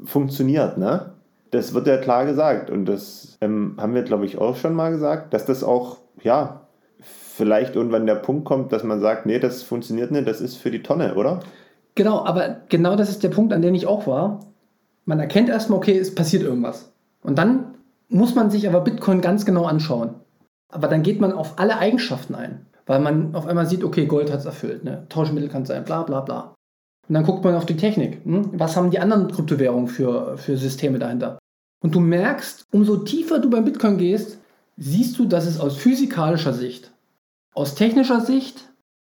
[0.04, 0.78] funktioniert.
[0.78, 1.14] Ne?
[1.52, 2.70] Das wird ja klar gesagt.
[2.70, 6.68] Und das ähm, haben wir, glaube ich, auch schon mal gesagt, dass das auch, ja,
[7.00, 10.72] vielleicht irgendwann der Punkt kommt, dass man sagt, nee, das funktioniert nicht, das ist für
[10.72, 11.42] die Tonne, oder?
[11.98, 14.42] Genau, aber genau das ist der Punkt, an dem ich auch war.
[15.06, 16.92] Man erkennt erstmal, okay, es passiert irgendwas.
[17.24, 17.74] Und dann
[18.08, 20.12] muss man sich aber Bitcoin ganz genau anschauen.
[20.70, 24.32] Aber dann geht man auf alle Eigenschaften ein, weil man auf einmal sieht, okay, Gold
[24.32, 25.08] hat es erfüllt, ne?
[25.10, 26.54] Tauschmittel kann sein, bla bla bla.
[27.08, 28.24] Und dann guckt man auf die Technik.
[28.24, 28.52] Hm?
[28.54, 31.40] Was haben die anderen Kryptowährungen für, für Systeme dahinter?
[31.84, 34.38] Und du merkst, umso tiefer du beim Bitcoin gehst,
[34.76, 36.92] siehst du, dass es aus physikalischer Sicht,
[37.56, 38.70] aus technischer Sicht,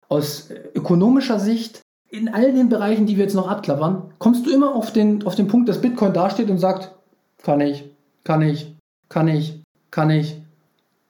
[0.08, 4.74] aus ökonomischer Sicht in all den Bereichen, die wir jetzt noch abklappern, kommst du immer
[4.74, 6.94] auf den, auf den Punkt, dass Bitcoin dasteht und sagt,
[7.42, 7.88] kann ich,
[8.24, 8.76] kann ich,
[9.08, 10.42] kann ich, kann ich.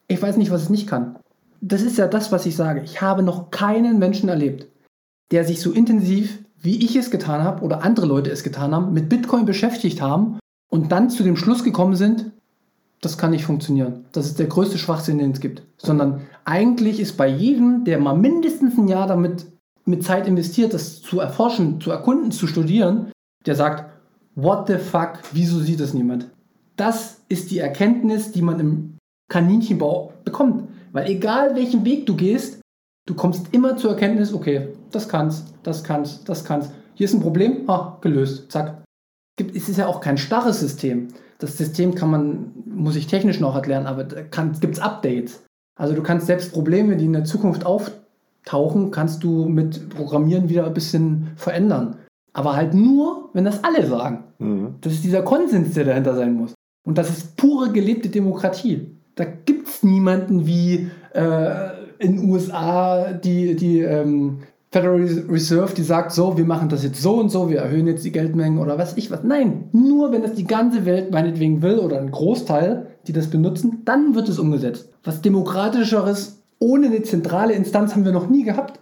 [0.08, 1.16] Ich weiß nicht, was es nicht kann.
[1.60, 2.82] Das ist ja das, was ich sage.
[2.82, 4.68] Ich habe noch keinen Menschen erlebt,
[5.30, 8.92] der sich so intensiv, wie ich es getan habe oder andere Leute es getan haben,
[8.92, 12.32] mit Bitcoin beschäftigt haben und dann zu dem Schluss gekommen sind,
[13.00, 14.04] das kann nicht funktionieren.
[14.12, 15.62] Das ist der größte Schwachsinn, den es gibt.
[15.78, 19.46] Sondern eigentlich ist bei jedem, der mal mindestens ein Jahr damit
[19.84, 23.12] mit Zeit investiert, das zu erforschen, zu erkunden, zu studieren,
[23.46, 23.90] der sagt,
[24.34, 26.30] what the fuck, wieso sieht das niemand?
[26.76, 28.98] Das ist die Erkenntnis, die man im
[29.30, 30.68] Kaninchenbau bekommt.
[30.92, 32.60] Weil egal welchen Weg du gehst,
[33.06, 36.72] du kommst immer zur Erkenntnis, okay, das kannst, das kannst, das kannst.
[36.94, 38.82] Hier ist ein Problem, ah, gelöst, zack.
[39.38, 41.08] Es ist ja auch kein starres System.
[41.38, 45.42] Das System kann man, muss ich technisch noch erklären, aber da gibt es Updates.
[45.78, 47.90] Also du kannst selbst Probleme, die in der Zukunft auf,
[48.44, 51.96] Tauchen kannst du mit Programmieren wieder ein bisschen verändern.
[52.32, 54.24] Aber halt nur, wenn das alle sagen.
[54.38, 54.74] Mhm.
[54.80, 56.54] Das ist dieser Konsens, der dahinter sein muss.
[56.86, 58.96] Und das ist pure gelebte Demokratie.
[59.14, 64.38] Da gibt es niemanden wie äh, in den USA, die, die ähm,
[64.72, 68.04] Federal Reserve, die sagt so, wir machen das jetzt so und so, wir erhöhen jetzt
[68.04, 69.24] die Geldmengen oder was ich was.
[69.24, 73.82] Nein, nur wenn das die ganze Welt meinetwegen will oder ein Großteil, die das benutzen,
[73.84, 74.88] dann wird es umgesetzt.
[75.02, 78.78] Was demokratischeres ohne eine zentrale Instanz haben wir noch nie gehabt.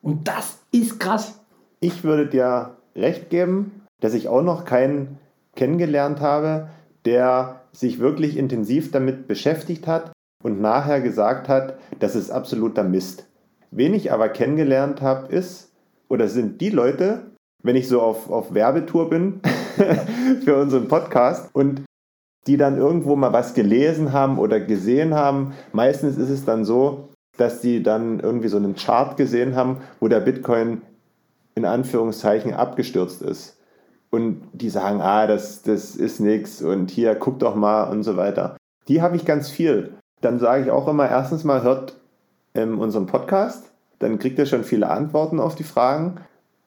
[0.00, 1.40] Und das ist krass.
[1.80, 5.18] Ich würde dir recht geben, dass ich auch noch keinen
[5.56, 6.68] kennengelernt habe,
[7.04, 13.26] der sich wirklich intensiv damit beschäftigt hat und nachher gesagt hat, das ist absoluter Mist.
[13.70, 15.72] Wen ich aber kennengelernt habe, ist
[16.08, 17.30] oder sind die Leute,
[17.62, 19.40] wenn ich so auf, auf Werbetour bin
[20.44, 21.82] für unseren Podcast und
[22.48, 25.52] die dann irgendwo mal was gelesen haben oder gesehen haben.
[25.72, 30.08] Meistens ist es dann so, dass die dann irgendwie so einen Chart gesehen haben, wo
[30.08, 30.80] der Bitcoin
[31.54, 33.58] in Anführungszeichen abgestürzt ist.
[34.10, 38.16] Und die sagen, ah, das, das ist nichts und hier, guck doch mal und so
[38.16, 38.56] weiter.
[38.88, 39.92] Die habe ich ganz viel.
[40.22, 42.00] Dann sage ich auch immer, erstens mal hört
[42.54, 46.20] ähm, unseren Podcast, dann kriegt ihr schon viele Antworten auf die Fragen.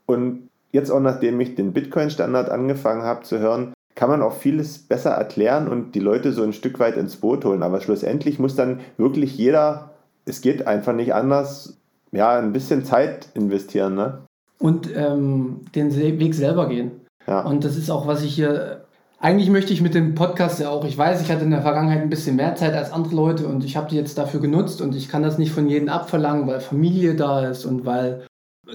[0.05, 4.79] Und jetzt auch nachdem ich den Bitcoin-Standard angefangen habe zu hören, kann man auch vieles
[4.79, 7.63] besser erklären und die Leute so ein Stück weit ins Boot holen.
[7.63, 9.91] Aber schlussendlich muss dann wirklich jeder,
[10.25, 11.77] es geht einfach nicht anders,
[12.11, 13.95] ja, ein bisschen Zeit investieren.
[13.95, 14.19] Ne?
[14.59, 16.91] Und ähm, den Weg selber gehen.
[17.27, 17.41] Ja.
[17.41, 18.85] Und das ist auch, was ich hier
[19.21, 22.01] eigentlich möchte ich mit dem Podcast ja auch, ich weiß, ich hatte in der Vergangenheit
[22.01, 24.95] ein bisschen mehr Zeit als andere Leute und ich habe die jetzt dafür genutzt und
[24.95, 28.25] ich kann das nicht von jedem abverlangen, weil Familie da ist und weil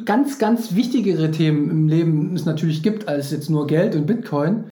[0.04, 4.70] ganz, ganz wichtigere Themen im Leben es natürlich gibt als jetzt nur Geld und Bitcoin.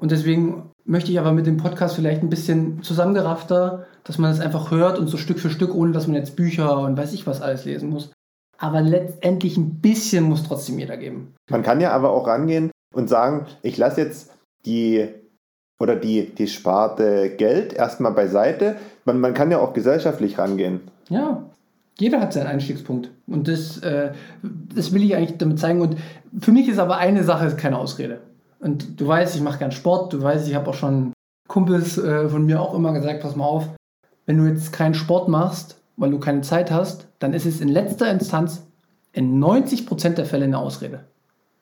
[0.00, 4.40] Und deswegen möchte ich aber mit dem Podcast vielleicht ein bisschen zusammengeraffter, dass man es
[4.40, 7.26] einfach hört und so Stück für Stück, ohne dass man jetzt Bücher und weiß ich
[7.26, 8.12] was alles lesen muss.
[8.58, 11.34] Aber letztendlich ein bisschen muss trotzdem jeder geben.
[11.50, 14.32] Man kann ja aber auch rangehen und sagen, ich lasse jetzt
[14.64, 15.08] die
[15.78, 18.76] oder die, die Sparte Geld erstmal beiseite.
[19.04, 20.80] Man, man kann ja auch gesellschaftlich rangehen.
[21.10, 21.50] Ja,
[21.98, 23.10] jeder hat seinen Einstiegspunkt.
[23.26, 25.80] Und das, äh, das will ich eigentlich damit zeigen.
[25.80, 25.96] Und
[26.38, 28.20] für mich ist aber eine Sache keine Ausrede.
[28.60, 30.12] Und du weißt, ich mache gern Sport.
[30.12, 31.12] Du weißt, ich habe auch schon
[31.48, 33.68] Kumpels äh, von mir auch immer gesagt, pass mal auf,
[34.26, 37.68] wenn du jetzt keinen Sport machst, weil du keine Zeit hast, dann ist es in
[37.68, 38.66] letzter Instanz
[39.12, 41.04] in 90% der Fälle eine Ausrede.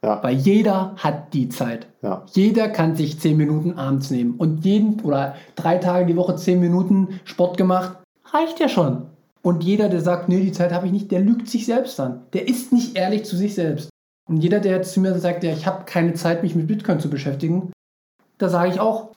[0.03, 0.23] Ja.
[0.23, 1.87] Weil jeder hat die Zeit.
[2.03, 2.25] Ja.
[2.33, 4.35] Jeder kann sich zehn Minuten abends nehmen.
[4.37, 7.99] Und jeden oder drei Tage die Woche zehn Minuten Sport gemacht,
[8.33, 9.07] reicht ja schon.
[9.41, 12.23] Und jeder, der sagt, nee, die Zeit habe ich nicht, der lügt sich selbst an.
[12.33, 13.89] Der ist nicht ehrlich zu sich selbst.
[14.27, 17.01] Und jeder, der jetzt zu mir sagt, ja, ich habe keine Zeit, mich mit Bitcoin
[17.01, 17.73] zu beschäftigen,
[18.39, 19.11] da sage ich auch,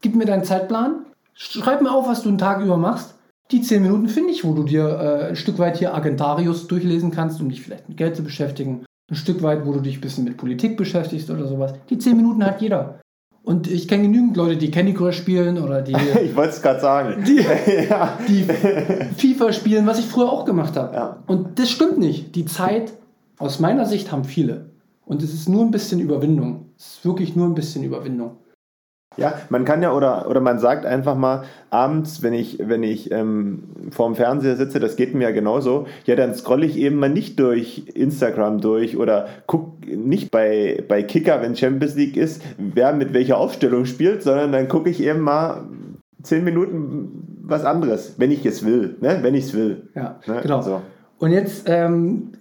[0.00, 3.14] gib mir deinen Zeitplan, schreib mir auf, was du einen Tag über machst.
[3.50, 7.10] Die zehn Minuten finde ich, wo du dir äh, ein Stück weit hier Agentarius durchlesen
[7.10, 10.00] kannst, um dich vielleicht mit Geld zu beschäftigen ein Stück weit, wo du dich ein
[10.00, 11.74] bisschen mit Politik beschäftigst oder sowas.
[11.90, 13.00] Die 10 Minuten hat jeder.
[13.42, 15.92] Und ich kenne genügend Leute, die Candy Crush spielen oder die.
[16.24, 17.24] ich wollte es gerade sagen.
[17.26, 17.36] Die,
[17.90, 18.18] ja.
[18.26, 18.46] die,
[19.16, 20.96] FIFA spielen, was ich früher auch gemacht habe.
[20.96, 21.16] Ja.
[21.26, 22.34] Und das stimmt nicht.
[22.34, 22.94] Die Zeit,
[23.38, 24.70] aus meiner Sicht, haben viele.
[25.06, 26.70] Und es ist nur ein bisschen Überwindung.
[26.78, 28.36] Es ist wirklich nur ein bisschen Überwindung.
[29.16, 33.12] Ja, man kann ja oder, oder man sagt einfach mal abends, wenn ich, wenn ich
[33.12, 37.10] ähm, vorm Fernseher sitze, das geht mir ja genauso, ja, dann scrolle ich eben mal
[37.10, 42.92] nicht durch Instagram durch oder guck nicht bei, bei Kicker, wenn Champions League ist, wer
[42.92, 45.62] mit welcher Aufstellung spielt, sondern dann gucke ich eben mal
[46.22, 49.18] zehn Minuten was anderes, wenn ich es will, ne?
[49.22, 49.88] wenn ich es will.
[49.94, 50.40] Ja, ne?
[50.42, 50.62] genau.
[50.62, 50.82] So.
[51.18, 52.32] Und jetzt ähm,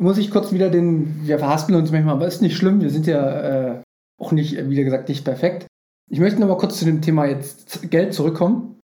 [0.00, 3.06] muss ich kurz wieder den, wir verhaspeln uns manchmal, aber ist nicht schlimm, wir sind
[3.06, 3.82] ja äh,
[4.18, 5.66] auch nicht, wie gesagt, nicht perfekt.
[6.10, 8.80] Ich möchte noch mal kurz zu dem Thema jetzt Geld zurückkommen.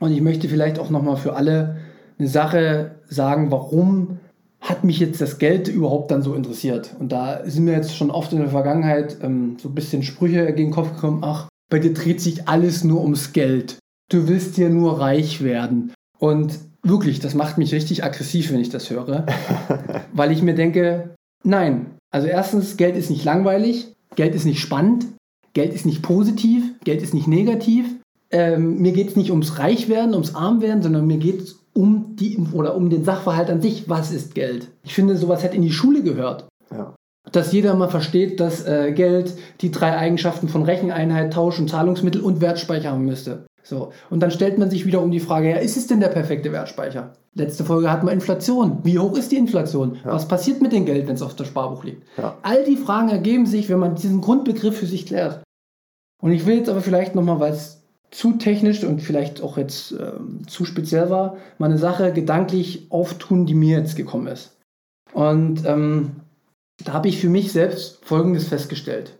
[0.00, 1.76] Und ich möchte vielleicht auch noch mal für alle
[2.18, 4.18] eine Sache sagen, warum
[4.60, 6.94] hat mich jetzt das Geld überhaupt dann so interessiert?
[6.98, 10.46] Und da sind mir jetzt schon oft in der Vergangenheit ähm, so ein bisschen Sprüche
[10.46, 13.78] gegen den Kopf gekommen, ach, bei dir dreht sich alles nur ums Geld.
[14.10, 15.92] Du willst dir nur reich werden.
[16.18, 19.26] Und wirklich, das macht mich richtig aggressiv, wenn ich das höre.
[20.12, 21.86] weil ich mir denke, nein.
[22.10, 25.06] Also erstens, Geld ist nicht langweilig, Geld ist nicht spannend,
[25.52, 27.86] Geld ist nicht positiv, Geld ist nicht negativ.
[28.30, 32.38] Ähm, mir geht es nicht ums Reichwerden, ums Armwerden, sondern mir geht es um die
[32.52, 33.88] oder um den Sachverhalt an sich.
[33.88, 34.68] Was ist Geld?
[34.84, 36.46] Ich finde, sowas hätte in die Schule gehört.
[36.70, 36.94] Ja.
[37.30, 42.40] Dass jeder mal versteht, dass äh, Geld die drei Eigenschaften von Recheneinheit, Tauschen, Zahlungsmittel und
[42.40, 43.46] Wertspeicher haben müsste.
[43.64, 43.92] So.
[44.10, 46.52] Und dann stellt man sich wieder um die Frage, ja, ist es denn der perfekte
[46.52, 47.14] Wertspeicher?
[47.34, 48.78] Letzte Folge hatten wir Inflation.
[48.84, 49.96] Wie hoch ist die Inflation?
[50.04, 50.12] Ja.
[50.12, 52.04] Was passiert mit dem Geld, wenn es auf der Sparbuch liegt?
[52.18, 52.36] Ja.
[52.42, 55.42] All die Fragen ergeben sich, wenn man diesen Grundbegriff für sich klärt.
[56.22, 59.92] Und ich will jetzt aber vielleicht nochmal, weil es zu technisch und vielleicht auch jetzt
[59.92, 60.12] äh,
[60.46, 64.56] zu speziell war, mal eine Sache gedanklich auftun, die mir jetzt gekommen ist.
[65.12, 66.12] Und ähm,
[66.84, 69.18] da habe ich für mich selbst Folgendes festgestellt.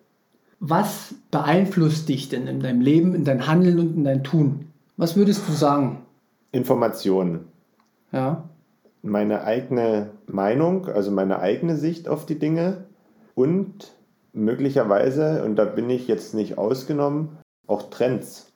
[0.66, 4.72] Was beeinflusst dich denn in deinem Leben, in dein Handeln und in dein Tun?
[4.96, 5.98] Was würdest du sagen?
[6.52, 7.40] Informationen.
[8.12, 8.48] Ja.
[9.02, 12.84] meine eigene Meinung, also meine eigene Sicht auf die Dinge
[13.34, 13.92] und
[14.32, 18.50] möglicherweise, und da bin ich jetzt nicht ausgenommen, auch Trends.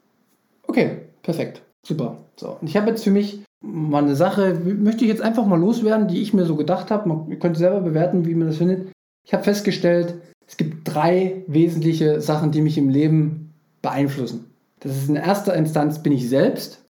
[0.67, 1.61] Okay, perfekt.
[1.85, 2.17] Super.
[2.37, 5.61] So, und ich habe jetzt für mich mal eine Sache, möchte ich jetzt einfach mal
[5.61, 7.27] loswerden, die ich mir so gedacht habe.
[7.29, 8.89] Ihr könnt selber bewerten, wie man das findet.
[9.27, 10.15] Ich habe festgestellt,
[10.49, 14.47] es gibt drei wesentliche Sachen, die mich im Leben beeinflussen.
[14.81, 16.85] Das ist in erster Instanz bin ich selbst,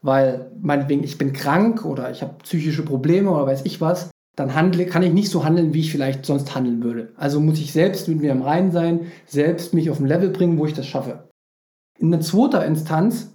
[0.00, 4.54] weil meinetwegen ich bin krank oder ich habe psychische Probleme oder weiß ich was, dann
[4.54, 7.12] handle, kann ich nicht so handeln, wie ich vielleicht sonst handeln würde.
[7.16, 10.58] Also muss ich selbst mit mir im Reinen sein, selbst mich auf ein Level bringen,
[10.58, 11.28] wo ich das schaffe.
[11.98, 13.34] In der zweiter Instanz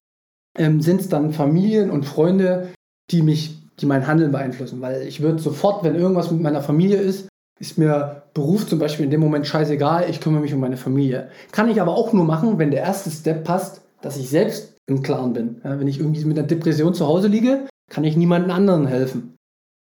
[0.57, 2.69] ähm, sind es dann Familien und Freunde,
[3.11, 4.81] die mich, die mein Handeln beeinflussen.
[4.81, 9.05] Weil ich würde sofort, wenn irgendwas mit meiner Familie ist, ist mir Beruf zum Beispiel
[9.05, 11.29] in dem Moment scheißegal, ich kümmere mich um meine Familie.
[11.51, 15.01] Kann ich aber auch nur machen, wenn der erste Step passt, dass ich selbst im
[15.01, 15.61] Klaren bin.
[15.63, 19.35] Ja, wenn ich irgendwie mit einer Depression zu Hause liege, kann ich niemandem anderen helfen.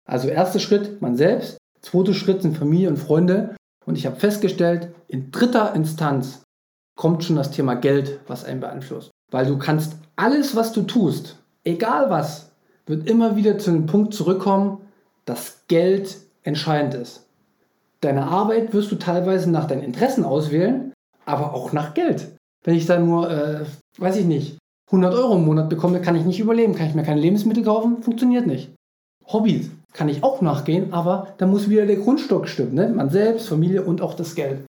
[0.08, 1.58] Also erster Schritt, man selbst.
[1.80, 3.56] Zweiter Schritt sind Familie und Freunde.
[3.84, 6.42] Und ich habe festgestellt, in dritter Instanz
[6.96, 9.10] kommt schon das Thema Geld, was einen beeinflusst.
[9.30, 12.52] Weil du kannst alles, was du tust, egal was,
[12.86, 14.78] wird immer wieder zu dem Punkt zurückkommen,
[15.24, 17.21] dass Geld entscheidend ist.
[18.02, 20.92] Deine Arbeit wirst du teilweise nach deinen Interessen auswählen,
[21.24, 22.36] aber auch nach Geld.
[22.64, 23.64] Wenn ich dann nur, äh,
[23.98, 24.58] weiß ich nicht,
[24.90, 28.02] 100 Euro im Monat bekomme, kann ich nicht überleben, kann ich mir keine Lebensmittel kaufen,
[28.02, 28.72] funktioniert nicht.
[29.26, 32.74] Hobbys kann ich auch nachgehen, aber da muss wieder der Grundstock stimmen.
[32.74, 32.88] Ne?
[32.88, 34.64] Man selbst, Familie und auch das Geld.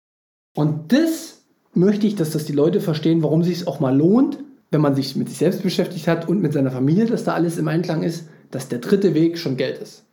[0.55, 1.43] Und das
[1.73, 4.37] möchte ich, dass das die Leute verstehen, warum sich es auch mal lohnt,
[4.69, 7.57] wenn man sich mit sich selbst beschäftigt hat und mit seiner Familie, dass da alles
[7.57, 10.03] im Einklang ist, dass der dritte Weg schon Geld ist.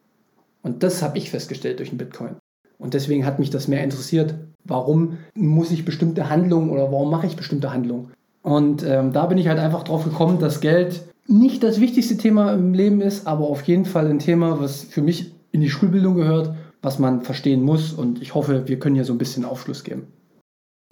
[0.63, 2.37] Und das habe ich festgestellt durch den Bitcoin.
[2.81, 4.35] Und deswegen hat mich das mehr interessiert.
[4.65, 8.13] Warum muss ich bestimmte Handlungen oder warum mache ich bestimmte Handlungen?
[8.43, 12.53] Und ähm, da bin ich halt einfach drauf gekommen, dass Geld nicht das wichtigste Thema
[12.53, 16.17] im Leben ist, aber auf jeden Fall ein Thema, was für mich in die Schulbildung
[16.17, 17.93] gehört, was man verstehen muss.
[17.93, 20.09] Und ich hoffe, wir können hier so ein bisschen Aufschluss geben.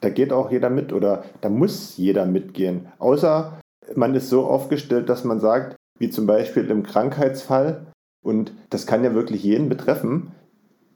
[0.00, 2.86] Da geht auch jeder mit oder da muss jeder mitgehen.
[2.98, 3.58] Außer
[3.96, 7.86] man ist so aufgestellt, dass man sagt, wie zum Beispiel im Krankheitsfall,
[8.24, 10.32] und das kann ja wirklich jeden betreffen,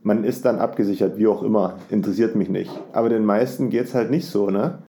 [0.03, 2.71] man ist dann abgesichert, wie auch immer, interessiert mich nicht.
[2.93, 4.83] Aber den meisten geht es halt nicht so, ne?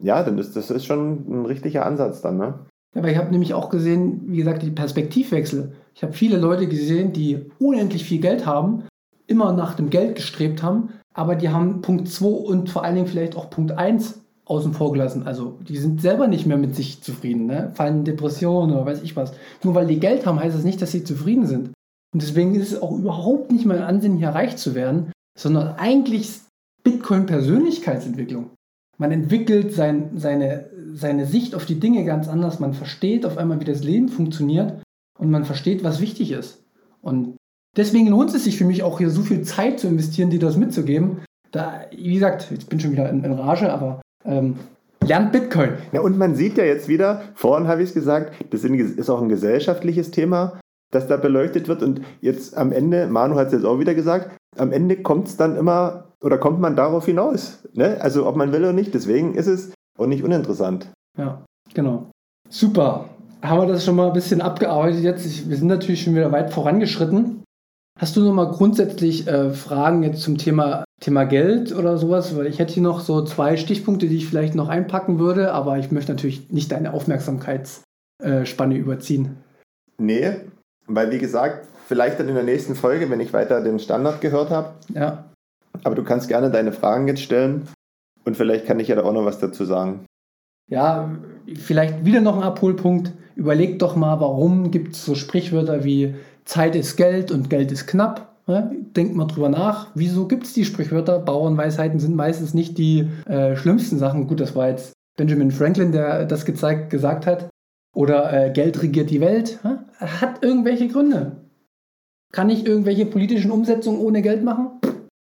[0.00, 2.66] Ja, dann ist das ist schon ein richtiger Ansatz dann, ne?
[2.94, 5.72] Ja, aber ich habe nämlich auch gesehen, wie gesagt, die Perspektivwechsel.
[5.94, 8.84] Ich habe viele Leute gesehen, die unendlich viel Geld haben,
[9.26, 13.06] immer nach dem Geld gestrebt haben, aber die haben Punkt 2 und vor allen Dingen
[13.06, 15.26] vielleicht auch Punkt 1 außen vor gelassen.
[15.26, 17.72] Also die sind selber nicht mehr mit sich zufrieden, ne?
[17.74, 19.32] fallen Depressionen oder weiß ich was.
[19.62, 21.70] Nur weil die Geld haben, heißt das nicht, dass sie zufrieden sind.
[22.16, 26.40] Und deswegen ist es auch überhaupt nicht mein Ansinnen, hier reich zu werden, sondern eigentlich
[26.82, 28.52] Bitcoin-Persönlichkeitsentwicklung.
[28.96, 32.58] Man entwickelt sein, seine, seine Sicht auf die Dinge ganz anders.
[32.58, 34.82] Man versteht auf einmal, wie das Leben funktioniert
[35.18, 36.64] und man versteht, was wichtig ist.
[37.02, 37.36] Und
[37.76, 40.56] deswegen lohnt es sich für mich auch hier so viel Zeit zu investieren, dir das
[40.56, 41.18] mitzugeben.
[41.50, 44.54] Da, wie gesagt, ich bin schon wieder in, in Rage, aber ähm,
[45.04, 45.74] lernt Bitcoin.
[45.92, 49.20] Ja, und man sieht ja jetzt wieder, vorhin habe ich es gesagt, das ist auch
[49.20, 50.58] ein gesellschaftliches Thema
[50.90, 51.82] das da beleuchtet wird.
[51.82, 55.36] Und jetzt am Ende, Manu hat es jetzt auch wieder gesagt, am Ende kommt es
[55.36, 57.58] dann immer oder kommt man darauf hinaus.
[57.74, 57.98] Ne?
[58.00, 58.94] Also ob man will oder nicht.
[58.94, 60.90] Deswegen ist es auch nicht uninteressant.
[61.18, 61.44] Ja,
[61.74, 62.10] genau.
[62.48, 63.08] Super.
[63.42, 65.26] Haben wir das schon mal ein bisschen abgearbeitet jetzt?
[65.26, 67.42] Ich, wir sind natürlich schon wieder weit vorangeschritten.
[67.98, 72.36] Hast du noch mal grundsätzlich äh, Fragen jetzt zum Thema, Thema Geld oder sowas?
[72.36, 75.78] Weil ich hätte hier noch so zwei Stichpunkte, die ich vielleicht noch einpacken würde, aber
[75.78, 79.38] ich möchte natürlich nicht deine Aufmerksamkeitsspanne äh, überziehen.
[79.98, 80.36] Nee,
[80.86, 84.50] weil, wie gesagt, vielleicht dann in der nächsten Folge, wenn ich weiter den Standard gehört
[84.50, 84.70] habe.
[84.92, 85.24] Ja.
[85.82, 87.68] Aber du kannst gerne deine Fragen jetzt stellen
[88.24, 90.04] und vielleicht kann ich ja da auch noch was dazu sagen.
[90.68, 91.10] Ja,
[91.54, 93.12] vielleicht wieder noch ein Abholpunkt.
[93.36, 97.86] Überleg doch mal, warum gibt es so Sprichwörter wie Zeit ist Geld und Geld ist
[97.86, 98.32] knapp.
[98.48, 99.88] Denk mal drüber nach.
[99.94, 101.18] Wieso gibt es die Sprichwörter?
[101.18, 104.28] Bauernweisheiten sind meistens nicht die äh, schlimmsten Sachen.
[104.28, 107.48] Gut, das war jetzt Benjamin Franklin, der das gezeigt, gesagt hat.
[107.96, 109.58] Oder äh, Geld regiert die Welt.
[109.62, 110.04] Hä?
[110.20, 111.32] Hat irgendwelche Gründe.
[112.30, 114.68] Kann ich irgendwelche politischen Umsetzungen ohne Geld machen?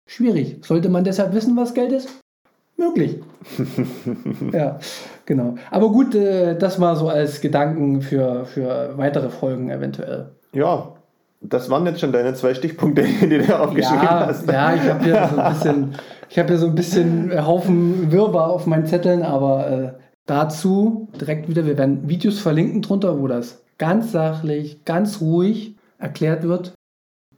[0.06, 0.64] Schwierig.
[0.64, 2.08] Sollte man deshalb wissen, was Geld ist?
[2.76, 3.18] Möglich.
[4.52, 4.78] ja,
[5.26, 5.56] genau.
[5.72, 10.28] Aber gut, äh, das mal so als Gedanken für, für weitere Folgen eventuell.
[10.52, 10.92] Ja,
[11.40, 14.48] das waren jetzt schon deine zwei Stichpunkte, die du aufgeschrieben ja, hast.
[14.48, 15.94] Ja, ich habe hier so ein bisschen,
[16.28, 19.99] ich habe hier so ein bisschen Haufen Wirrwarr auf meinen Zetteln, aber äh,
[20.30, 26.44] Dazu direkt wieder, wir werden Videos verlinken drunter, wo das ganz sachlich, ganz ruhig erklärt
[26.44, 26.72] wird.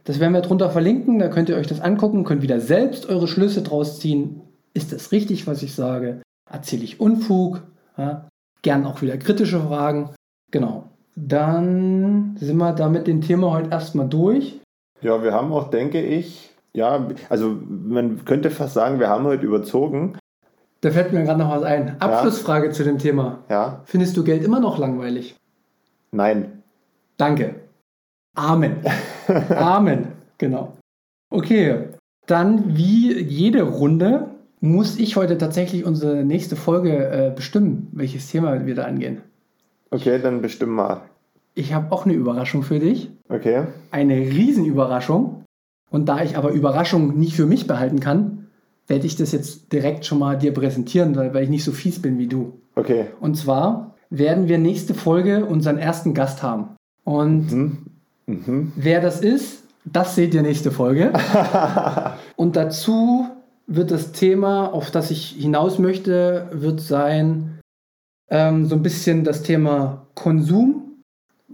[0.05, 3.28] Das werden wir drunter verlinken, da könnt ihr euch das angucken, könnt wieder selbst eure
[3.28, 4.43] Schlüsse draus ziehen.
[4.74, 6.20] Ist das richtig, was ich sage?
[6.51, 7.62] Erzähle ich Unfug?
[7.97, 8.28] Ja,
[8.61, 10.11] gern auch wieder kritische Fragen.
[10.51, 10.90] Genau.
[11.16, 14.61] Dann sind wir damit dem Thema heute erstmal durch.
[15.01, 19.47] Ja, wir haben auch, denke ich, ja, also man könnte fast sagen, wir haben heute
[19.47, 20.18] überzogen.
[20.83, 21.97] Da fällt mir gerade noch was ein.
[22.01, 22.72] Abschlussfrage ja.
[22.72, 23.39] zu dem Thema.
[23.49, 23.83] Ja.
[23.85, 25.37] Findest du Geld immer noch langweilig?
[26.11, 26.62] Nein.
[27.16, 27.55] Danke.
[28.35, 28.78] Amen.
[29.51, 30.09] Amen.
[30.39, 30.72] Genau.
[31.30, 31.89] Okay.
[32.26, 34.28] Dann wie jede Runde
[34.61, 39.22] muss ich heute tatsächlich unsere nächste Folge äh, bestimmen, welches Thema wir da angehen.
[39.91, 41.03] Okay, dann bestimm mal.
[41.55, 43.11] Ich habe auch eine Überraschung für dich.
[43.28, 43.66] Okay.
[43.93, 45.45] Eine Riesenüberraschung.
[45.91, 48.41] Und da ich aber Überraschungen nicht für mich behalten kann,
[48.87, 52.18] werde ich das jetzt direkt schon mal dir präsentieren, weil ich nicht so fies bin
[52.18, 52.61] wie du.
[52.74, 53.07] Okay.
[53.20, 56.76] Und zwar werden wir nächste Folge unseren ersten Gast haben.
[57.05, 57.78] Und mhm.
[58.26, 58.72] Mhm.
[58.76, 61.12] wer das ist, das seht ihr nächste Folge.
[62.37, 63.26] Und dazu
[63.66, 67.59] wird das Thema, auf das ich hinaus möchte, wird sein
[68.28, 70.82] ähm, so ein bisschen das Thema Konsum.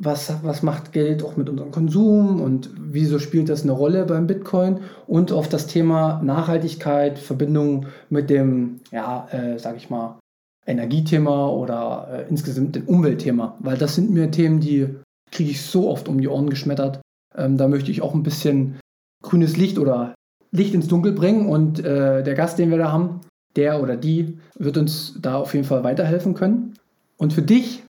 [0.01, 4.29] Was, was macht Geld auch mit unserem Konsum und wieso spielt das eine Rolle beim
[4.29, 4.79] Bitcoin?
[5.07, 10.21] Und auf das Thema Nachhaltigkeit, Verbindung mit dem, ja, äh, sag ich mal,
[10.67, 13.57] Energiethema oder äh, insgesamt dem Umweltthema.
[13.59, 14.89] Weil das sind mir Themen, die
[15.33, 17.01] kriege ich so oft um die Ohren geschmettert.
[17.37, 18.79] Ähm, da möchte ich auch ein bisschen
[19.23, 20.15] grünes Licht oder
[20.51, 23.21] Licht ins Dunkel bringen und äh, der Gast, den wir da haben,
[23.57, 26.75] der oder die wird uns da auf jeden Fall weiterhelfen können.
[27.17, 27.83] Und für dich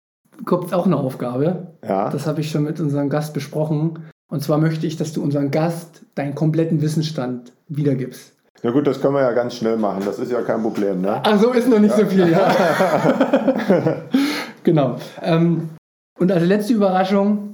[0.45, 1.73] kommt auch eine Aufgabe.
[1.87, 2.09] Ja.
[2.09, 4.09] Das habe ich schon mit unserem Gast besprochen.
[4.31, 8.33] Und zwar möchte ich, dass du unserem Gast deinen kompletten Wissensstand wiedergibst.
[8.61, 10.03] Ja gut, das können wir ja ganz schnell machen.
[10.05, 11.21] Das ist ja kein Problem, ne?
[11.23, 12.03] Ach so, ist noch nicht ja.
[12.03, 14.03] so viel, ja.
[14.63, 14.97] genau.
[15.21, 15.69] Ähm,
[16.19, 17.49] und als letzte Überraschung,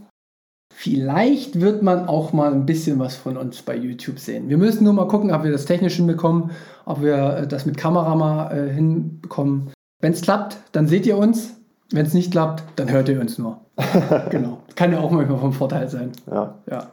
[0.77, 4.49] Vielleicht wird man auch mal ein bisschen was von uns bei YouTube sehen.
[4.49, 6.51] Wir müssen nur mal gucken, ob wir das technisch hinbekommen,
[6.83, 9.71] ob wir äh, das mit Kamera mal äh, hinbekommen.
[10.01, 11.54] Wenn es klappt, dann seht ihr uns.
[11.91, 13.59] Wenn es nicht klappt, dann hört ihr uns nur.
[14.29, 14.59] genau.
[14.75, 16.11] Kann ja auch manchmal vom Vorteil sein.
[16.29, 16.55] Ja.
[16.69, 16.91] ja.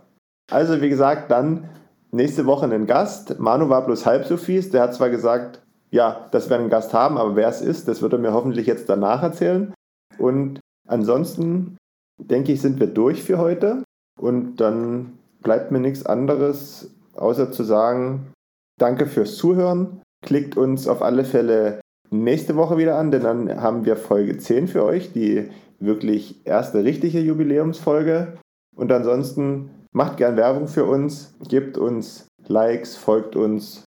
[0.51, 1.69] Also, wie gesagt, dann
[2.11, 3.39] nächste Woche einen Gast.
[3.39, 4.71] Manu war bloß halb so fies.
[4.71, 8.03] Der hat zwar gesagt, ja, dass wir einen Gast haben, aber wer es ist, das
[8.03, 9.75] wird er mir hoffentlich jetzt danach erzählen.
[10.19, 11.77] Und ansonsten
[12.19, 13.83] denke ich, sind wir durch für heute.
[14.21, 18.33] Und dann bleibt mir nichts anderes, außer zu sagen,
[18.79, 20.03] danke fürs Zuhören.
[20.25, 21.81] Klickt uns auf alle Fälle
[22.13, 25.49] nächste Woche wieder an, denn dann haben wir Folge 10 für euch, die
[25.81, 28.39] wirklich erste richtige Jubiläumsfolge.
[28.77, 33.85] Und ansonsten macht gern Werbung für uns, gebt uns Likes, folgt uns,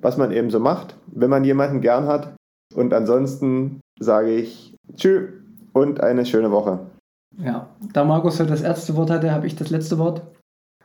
[0.00, 2.34] was man eben so macht, wenn man jemanden gern hat.
[2.74, 5.30] Und ansonsten sage ich Tschüss
[5.72, 6.80] und eine schöne Woche.
[7.38, 10.22] Ja, da Markus ja das erste Wort hatte, habe ich das letzte Wort.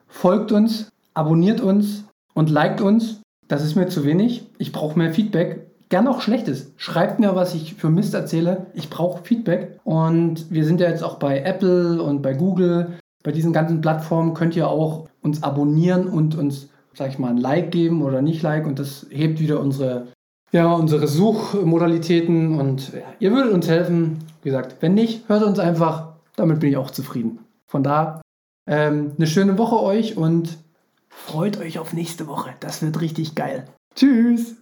[0.08, 3.22] Folgt uns, abonniert uns und liked uns.
[3.48, 4.50] Das ist mir zu wenig.
[4.58, 5.68] Ich brauche mehr Feedback.
[5.90, 6.74] Gern auch Schlechtes.
[6.76, 8.68] Schreibt mir, was ich für Mist erzähle.
[8.74, 9.80] Ich brauche Feedback.
[9.84, 12.98] Und wir sind ja jetzt auch bei Apple und bei Google.
[13.24, 17.38] Bei diesen ganzen Plattformen könnt ihr auch uns abonnieren und uns, sag ich mal, ein
[17.38, 18.68] Like geben oder nicht Like.
[18.68, 20.08] Und das hebt wieder unsere,
[20.52, 22.60] ja, unsere Suchmodalitäten.
[22.60, 24.20] Und ja, ihr würdet uns helfen.
[24.44, 27.40] Wie gesagt, wenn nicht, hört uns einfach damit bin ich auch zufrieden.
[27.66, 28.22] Von da
[28.66, 30.58] ähm, eine schöne Woche euch und
[31.10, 32.54] freut euch auf nächste Woche.
[32.62, 33.66] Das wird richtig geil.
[33.96, 34.56] Tschüss!